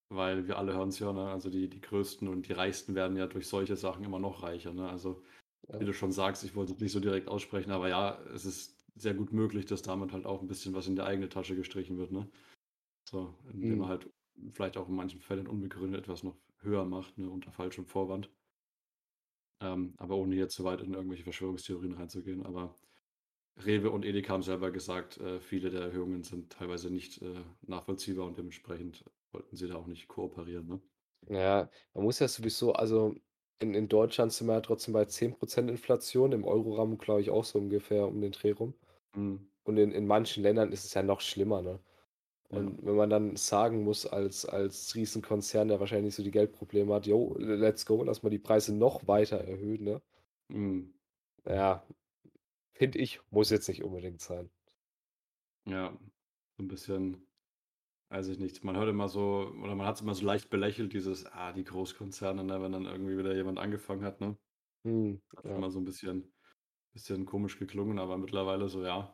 Weil 0.09 0.47
wir 0.47 0.57
alle 0.57 0.73
hören 0.73 0.89
es 0.89 0.99
ja, 0.99 1.13
ne? 1.13 1.29
also 1.29 1.49
die, 1.49 1.69
die 1.69 1.81
Größten 1.81 2.27
und 2.27 2.47
die 2.47 2.53
Reichsten 2.53 2.95
werden 2.95 3.17
ja 3.17 3.27
durch 3.27 3.47
solche 3.47 3.75
Sachen 3.77 4.03
immer 4.05 4.19
noch 4.19 4.43
reicher. 4.43 4.73
Ne? 4.73 4.89
Also 4.89 5.23
Ja. 5.69 5.79
wie 5.79 5.85
du 5.85 5.93
schon 5.93 6.11
sagst, 6.11 6.43
ich 6.43 6.55
wollte 6.55 6.73
es 6.73 6.79
nicht 6.79 6.93
so 6.93 6.99
direkt 7.01 7.29
aussprechen, 7.29 7.71
aber 7.71 7.89
ja, 7.89 8.21
es 8.33 8.45
ist 8.45 8.85
sehr 8.95 9.15
gut 9.15 9.33
möglich, 9.33 9.65
dass 9.65 9.83
damit 9.83 10.13
halt 10.13 10.25
auch 10.25 10.41
ein 10.41 10.47
bisschen 10.47 10.73
was 10.75 10.87
in 10.87 10.95
die 10.95 11.03
eigene 11.03 11.29
Tasche 11.29 11.55
gestrichen 11.55 11.97
wird. 11.97 12.11
Ne? 12.11 12.29
So, 13.09 13.37
indem 13.51 13.77
Mhm. 13.77 13.79
man 13.79 13.89
halt 13.89 14.11
vielleicht 14.51 14.77
auch 14.77 14.89
in 14.89 14.95
manchen 14.95 15.21
Fällen 15.21 15.47
unbegründet 15.47 16.01
etwas 16.01 16.23
noch 16.23 16.37
höher 16.61 16.85
macht, 16.85 17.17
ne? 17.17 17.29
unter 17.29 17.51
falschem 17.51 17.85
Vorwand. 17.87 18.31
Ähm, 19.61 19.93
aber 19.97 20.17
ohne 20.17 20.35
jetzt 20.35 20.55
zu 20.55 20.63
weit 20.65 20.81
in 20.81 20.93
irgendwelche 20.93 21.23
Verschwörungstheorien 21.23 21.93
reinzugehen. 21.93 22.45
Aber 22.45 22.75
Rewe 23.57 23.91
und 23.91 24.05
Edeka 24.05 24.33
haben 24.33 24.43
selber 24.43 24.71
gesagt, 24.71 25.17
äh, 25.17 25.39
viele 25.39 25.69
der 25.69 25.81
Erhöhungen 25.81 26.23
sind 26.23 26.51
teilweise 26.51 26.89
nicht 26.89 27.21
äh, 27.21 27.41
nachvollziehbar 27.61 28.25
und 28.25 28.37
dementsprechend 28.37 29.03
wollten 29.31 29.55
sie 29.55 29.67
da 29.67 29.75
auch 29.75 29.87
nicht 29.87 30.07
kooperieren. 30.07 30.67
Ne? 30.67 30.81
Ja, 31.29 31.69
man 31.93 32.03
muss 32.03 32.19
ja 32.19 32.27
sowieso, 32.27 32.73
also 32.73 33.15
in, 33.59 33.73
in 33.73 33.87
Deutschland 33.87 34.33
sind 34.33 34.47
wir 34.47 34.53
ja 34.53 34.61
trotzdem 34.61 34.93
bei 34.93 35.03
10% 35.03 35.69
Inflation, 35.69 36.31
im 36.31 36.43
Euroraum 36.43 36.97
glaube 36.97 37.21
ich 37.21 37.29
auch 37.29 37.45
so 37.45 37.59
ungefähr 37.59 38.07
um 38.07 38.21
den 38.21 38.31
Dreh 38.31 38.51
rum. 38.51 38.73
Mhm. 39.15 39.47
Und 39.63 39.77
in, 39.77 39.91
in 39.91 40.07
manchen 40.07 40.41
Ländern 40.43 40.71
ist 40.71 40.85
es 40.85 40.93
ja 40.93 41.03
noch 41.03 41.21
schlimmer, 41.21 41.61
ne? 41.61 41.79
Ja. 42.49 42.57
Und 42.57 42.85
wenn 42.85 42.95
man 42.95 43.09
dann 43.09 43.35
sagen 43.37 43.83
muss, 43.83 44.05
als, 44.05 44.45
als 44.45 44.95
Riesenkonzern, 44.95 45.67
der 45.67 45.79
wahrscheinlich 45.79 46.05
nicht 46.05 46.15
so 46.15 46.23
die 46.23 46.31
Geldprobleme 46.31 46.93
hat, 46.93 47.05
yo, 47.05 47.35
let's 47.37 47.85
go, 47.85 48.03
lass 48.03 48.23
mal 48.23 48.29
die 48.29 48.39
Preise 48.39 48.75
noch 48.75 49.07
weiter 49.07 49.37
erhöhen, 49.37 49.83
ne? 49.83 50.01
Mhm. 50.49 50.93
Ja, 51.47 51.85
finde 52.81 52.99
ich, 52.99 53.21
muss 53.29 53.49
jetzt 53.51 53.67
nicht 53.69 53.83
unbedingt 53.83 54.21
sein. 54.21 54.49
Ja, 55.65 55.97
so 56.57 56.63
ein 56.63 56.67
bisschen, 56.67 57.27
weiß 58.09 58.27
ich 58.29 58.39
nicht. 58.39 58.63
Man 58.65 58.77
hört 58.77 58.89
immer 58.89 59.09
so, 59.09 59.53
oder 59.63 59.75
man 59.75 59.87
hat 59.87 59.95
es 59.97 60.01
immer 60.01 60.15
so 60.15 60.25
leicht 60.25 60.49
belächelt, 60.51 60.93
dieses, 60.93 61.25
ah, 61.27 61.53
die 61.53 61.63
Großkonzerne, 61.65 62.43
ne, 62.43 62.61
wenn 62.61 62.71
dann 62.73 62.85
irgendwie 62.85 63.17
wieder 63.17 63.35
jemand 63.35 63.59
angefangen 63.59 64.03
hat, 64.05 64.21
ne? 64.21 64.37
Hm, 64.83 65.19
Hat 65.35 65.43
ja. 65.43 65.51
immer 65.51 65.69
so 65.71 65.79
ein 65.79 65.85
bisschen, 65.85 66.33
bisschen 66.93 67.25
komisch 67.25 67.59
geklungen, 67.59 67.99
aber 67.99 68.17
mittlerweile 68.17 68.69
so, 68.69 68.83
ja, 68.85 69.13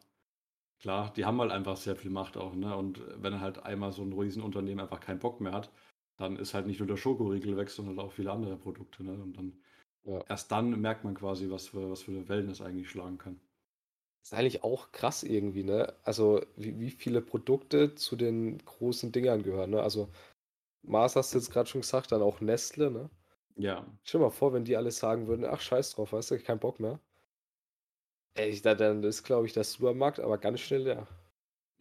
klar, 0.81 1.13
die 1.13 1.25
haben 1.25 1.41
halt 1.41 1.51
einfach 1.51 1.77
sehr 1.77 1.95
viel 1.97 2.11
Macht 2.11 2.37
auch, 2.37 2.55
ne? 2.55 2.75
Und 2.77 3.01
wenn 3.23 3.41
halt 3.41 3.59
einmal 3.59 3.91
so 3.93 4.03
ein 4.03 4.13
Riesenunternehmen 4.13 4.81
einfach 4.81 5.01
keinen 5.01 5.19
Bock 5.19 5.41
mehr 5.41 5.53
hat, 5.53 5.71
dann 6.17 6.37
ist 6.37 6.53
halt 6.55 6.67
nicht 6.67 6.79
nur 6.79 6.87
der 6.89 6.97
Schokoriegel 6.97 7.57
weg, 7.57 7.69
sondern 7.71 7.99
auch 7.99 8.13
viele 8.13 8.31
andere 8.31 8.57
Produkte, 8.57 9.03
ne? 9.03 9.13
Und 9.13 9.37
dann, 9.37 9.61
Ja. 10.03 10.25
erst 10.27 10.51
dann 10.51 10.79
merkt 10.81 11.03
man 11.05 11.15
quasi, 11.15 11.49
was 11.51 11.69
für, 11.69 11.91
was 11.91 12.03
für 12.03 12.11
eine 12.13 12.29
Wellen 12.29 12.47
das 12.49 12.61
eigentlich 12.61 12.89
schlagen 12.91 13.17
kann. 13.19 13.41
Ist 14.27 14.33
eigentlich 14.33 14.63
auch 14.63 14.91
krass 14.91 15.23
irgendwie, 15.23 15.63
ne? 15.63 15.95
Also, 16.03 16.41
wie, 16.57 16.79
wie 16.79 16.91
viele 16.91 17.21
Produkte 17.21 17.95
zu 17.95 18.15
den 18.17 18.57
großen 18.59 19.11
Dingern 19.11 19.41
gehören, 19.41 19.69
ne? 19.71 19.81
Also, 19.81 20.09
Mars 20.83 21.15
hast 21.17 21.33
du 21.33 21.39
jetzt 21.39 21.51
gerade 21.51 21.69
schon 21.69 21.81
gesagt, 21.81 22.11
dann 22.11 22.21
auch 22.23 22.41
Nestle, 22.41 22.91
ne? 22.91 23.09
Ja, 23.55 23.85
Stell 24.03 24.19
dir 24.21 24.25
mal 24.25 24.31
vor, 24.31 24.53
wenn 24.53 24.65
die 24.65 24.77
alle 24.77 24.91
sagen 24.91 25.27
würden, 25.27 25.45
ach, 25.45 25.61
scheiß 25.61 25.91
drauf, 25.91 26.13
weißt 26.13 26.31
du, 26.31 26.39
kein 26.39 26.59
Bock 26.59 26.79
mehr. 26.79 27.01
Ey, 28.35 28.61
dann 28.61 29.03
ist, 29.03 29.23
glaube 29.23 29.47
ich, 29.47 29.53
der 29.53 29.65
Supermarkt 29.65 30.21
aber 30.21 30.37
ganz 30.37 30.61
schnell 30.61 30.83
leer. 30.83 31.07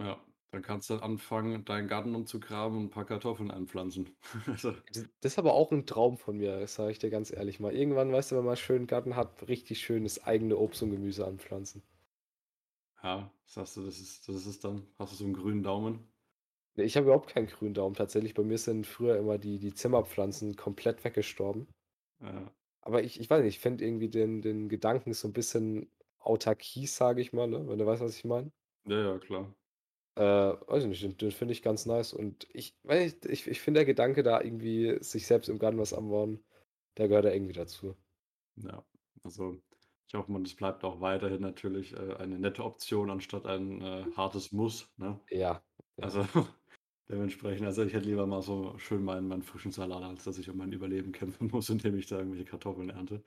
ja. 0.01 0.25
Dann 0.53 0.63
kannst 0.63 0.89
du 0.91 0.95
dann 0.95 1.03
anfangen, 1.03 1.65
deinen 1.65 1.89
Garten 1.89 2.15
umzugraben 2.15 2.79
und 2.79 2.85
ein 2.85 2.91
paar 2.91 3.05
Kartoffeln 3.05 3.51
einpflanzen. 3.51 4.17
Also, 4.47 4.75
Das 4.93 5.05
das 5.21 5.33
ist 5.35 5.39
aber 5.39 5.55
auch 5.55 5.71
ein 5.71 5.87
Traum 5.87 6.17
von 6.19 6.39
mir, 6.39 6.59
das 6.59 6.75
sage 6.75 6.91
ich 6.91 6.99
dir 6.99 7.09
ganz 7.11 7.31
ehrlich 7.31 7.61
mal. 7.61 7.73
Irgendwann, 7.73 8.11
weißt 8.13 8.33
du, 8.33 8.37
wenn 8.37 8.43
man 8.43 8.51
einen 8.55 8.57
schönen 8.57 8.87
Garten 8.89 9.15
hat, 9.15 9.47
richtig 9.49 9.79
schönes 9.81 10.25
eigene 10.25 10.57
Obst 10.57 10.83
und 10.83 10.91
Gemüse 10.91 11.25
anpflanzen. 11.27 11.85
Ja, 13.07 13.33
sagst 13.47 13.77
du, 13.77 13.85
das 13.87 13.99
ist, 14.01 14.29
das 14.29 14.47
ist 14.47 14.65
dann, 14.65 14.87
hast 14.99 15.13
du 15.13 15.17
so 15.17 15.25
einen 15.25 15.35
grünen 15.35 15.63
Daumen? 15.63 16.13
Ich 16.77 16.97
habe 16.97 17.07
überhaupt 17.07 17.29
keinen 17.29 17.49
grünen 17.49 17.75
Daumen. 17.75 17.95
Tatsächlich, 17.97 18.33
bei 18.35 18.43
mir 18.45 18.57
sind 18.59 18.87
früher 18.87 19.17
immer 19.19 19.37
die, 19.37 19.59
die 19.59 19.75
Zimmerpflanzen 19.75 20.57
komplett 20.57 21.03
weggestorben. 21.05 21.69
Ja, 22.21 22.53
Aber 22.81 23.03
ich, 23.03 23.21
ich 23.21 23.29
weiß 23.29 23.43
nicht, 23.45 23.57
ich 23.57 23.61
finde 23.61 23.85
irgendwie 23.85 24.09
den, 24.09 24.41
den 24.43 24.69
Gedanken 24.71 25.13
so 25.13 25.29
ein 25.29 25.33
bisschen 25.35 25.91
Autarkie, 26.19 26.87
sage 26.87 27.21
ich 27.21 27.33
mal, 27.35 27.47
ne? 27.49 27.67
Wenn 27.69 27.79
du 27.79 27.85
weißt, 27.87 28.03
was 28.03 28.17
ich 28.17 28.25
meine. 28.25 28.51
ja, 28.85 28.99
ja, 29.03 29.19
klar. 29.19 29.55
Äh, 30.17 30.23
weiß 30.23 30.85
ich 30.85 30.89
nicht, 30.89 31.03
den, 31.03 31.17
den 31.19 31.31
finde 31.33 31.53
ich 31.53 31.63
ganz 31.63 31.85
nice. 31.87 32.13
Und 32.15 32.47
ich, 32.53 32.75
weiß 32.85 33.17
ich, 33.25 33.31
ich, 33.31 33.47
ich 33.49 33.61
finde 33.61 33.81
der 33.81 33.85
Gedanke 33.87 34.23
da 34.23 34.41
irgendwie, 34.41 34.99
sich 35.03 35.27
selbst 35.27 35.49
im 35.49 35.59
Garten 35.59 35.79
was 35.79 35.93
anbauen, 35.93 36.45
der 36.97 37.09
gehört 37.09 37.27
da 37.27 37.33
irgendwie 37.33 37.53
dazu. 37.55 37.97
Ja, 38.57 38.85
also 39.23 39.61
ich 40.09 40.15
hoffe 40.15 40.31
mal, 40.31 40.43
das 40.43 40.55
bleibt 40.55 40.85
auch 40.85 41.01
weiterhin 41.01 41.41
natürlich 41.41 41.95
äh, 41.95 42.15
eine 42.17 42.39
nette 42.39 42.65
Option 42.65 43.11
anstatt 43.11 43.47
ein 43.47 43.83
äh, 43.83 44.05
hartes 44.17 44.53
Muss. 44.53 44.89
Ne? 44.97 45.21
Ja. 45.31 45.63
ja. 45.97 46.03
Also 46.03 46.27
dementsprechend, 47.09 47.67
also 47.67 47.83
ich 47.83 47.93
hätte 47.93 48.09
lieber 48.09 48.27
mal 48.27 48.43
so 48.43 48.79
schön 48.79 49.03
meinen, 49.05 49.29
meinen 49.29 49.43
frischen 49.43 49.73
Salat, 49.73 50.03
als 50.03 50.25
dass 50.25 50.39
ich 50.39 50.49
um 50.49 50.57
mein 50.57 50.73
Überleben 50.73 51.13
kämpfen 51.13 51.49
muss, 51.49 51.69
indem 51.71 51.97
ich 51.97 52.07
da 52.07 52.19
irgendwelche 52.19 52.45
Kartoffeln 52.45 52.91
ernte. 52.91 53.25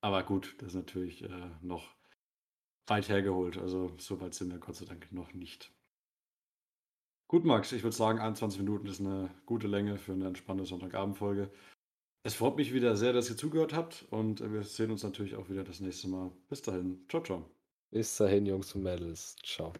Aber 0.00 0.22
gut, 0.22 0.54
das 0.58 0.68
ist 0.68 0.74
natürlich 0.74 1.24
äh, 1.24 1.50
noch 1.60 1.94
weit 2.86 3.08
hergeholt. 3.08 3.58
Also 3.58 3.92
so 3.98 4.20
weit 4.20 4.34
sind 4.34 4.50
wir 4.50 4.58
Gott 4.58 4.76
sei 4.76 4.86
Dank 4.86 5.12
noch 5.12 5.34
nicht. 5.34 5.72
Gut, 7.26 7.44
Max, 7.44 7.72
ich 7.72 7.82
würde 7.82 7.94
sagen, 7.94 8.20
21 8.20 8.58
Minuten 8.60 8.86
ist 8.86 9.00
eine 9.00 9.28
gute 9.44 9.66
Länge 9.66 9.98
für 9.98 10.12
eine 10.12 10.28
entspannte 10.28 10.64
Sonntagabendfolge. 10.64 11.52
Es 12.22 12.34
freut 12.34 12.56
mich 12.56 12.72
wieder 12.72 12.96
sehr, 12.96 13.12
dass 13.12 13.30
ihr 13.30 13.36
zugehört 13.36 13.72
habt 13.72 14.04
und 14.10 14.40
wir 14.40 14.62
sehen 14.62 14.90
uns 14.90 15.02
natürlich 15.02 15.36
auch 15.36 15.48
wieder 15.48 15.64
das 15.64 15.80
nächste 15.80 16.08
Mal. 16.08 16.30
Bis 16.48 16.62
dahin. 16.62 17.04
Ciao, 17.08 17.22
ciao. 17.22 17.50
Bis 17.90 18.16
dahin, 18.16 18.44
Jungs 18.46 18.74
und 18.74 18.82
Mädels. 18.82 19.36
Ciao. 19.44 19.72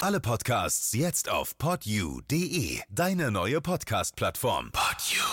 Alle 0.00 0.20
Podcasts 0.20 0.92
jetzt 0.94 1.30
auf 1.30 1.56
podyou.de, 1.58 2.80
deine 2.88 3.30
neue 3.30 3.60
Podcast-Plattform. 3.60 4.72
Podyou. 4.72 5.31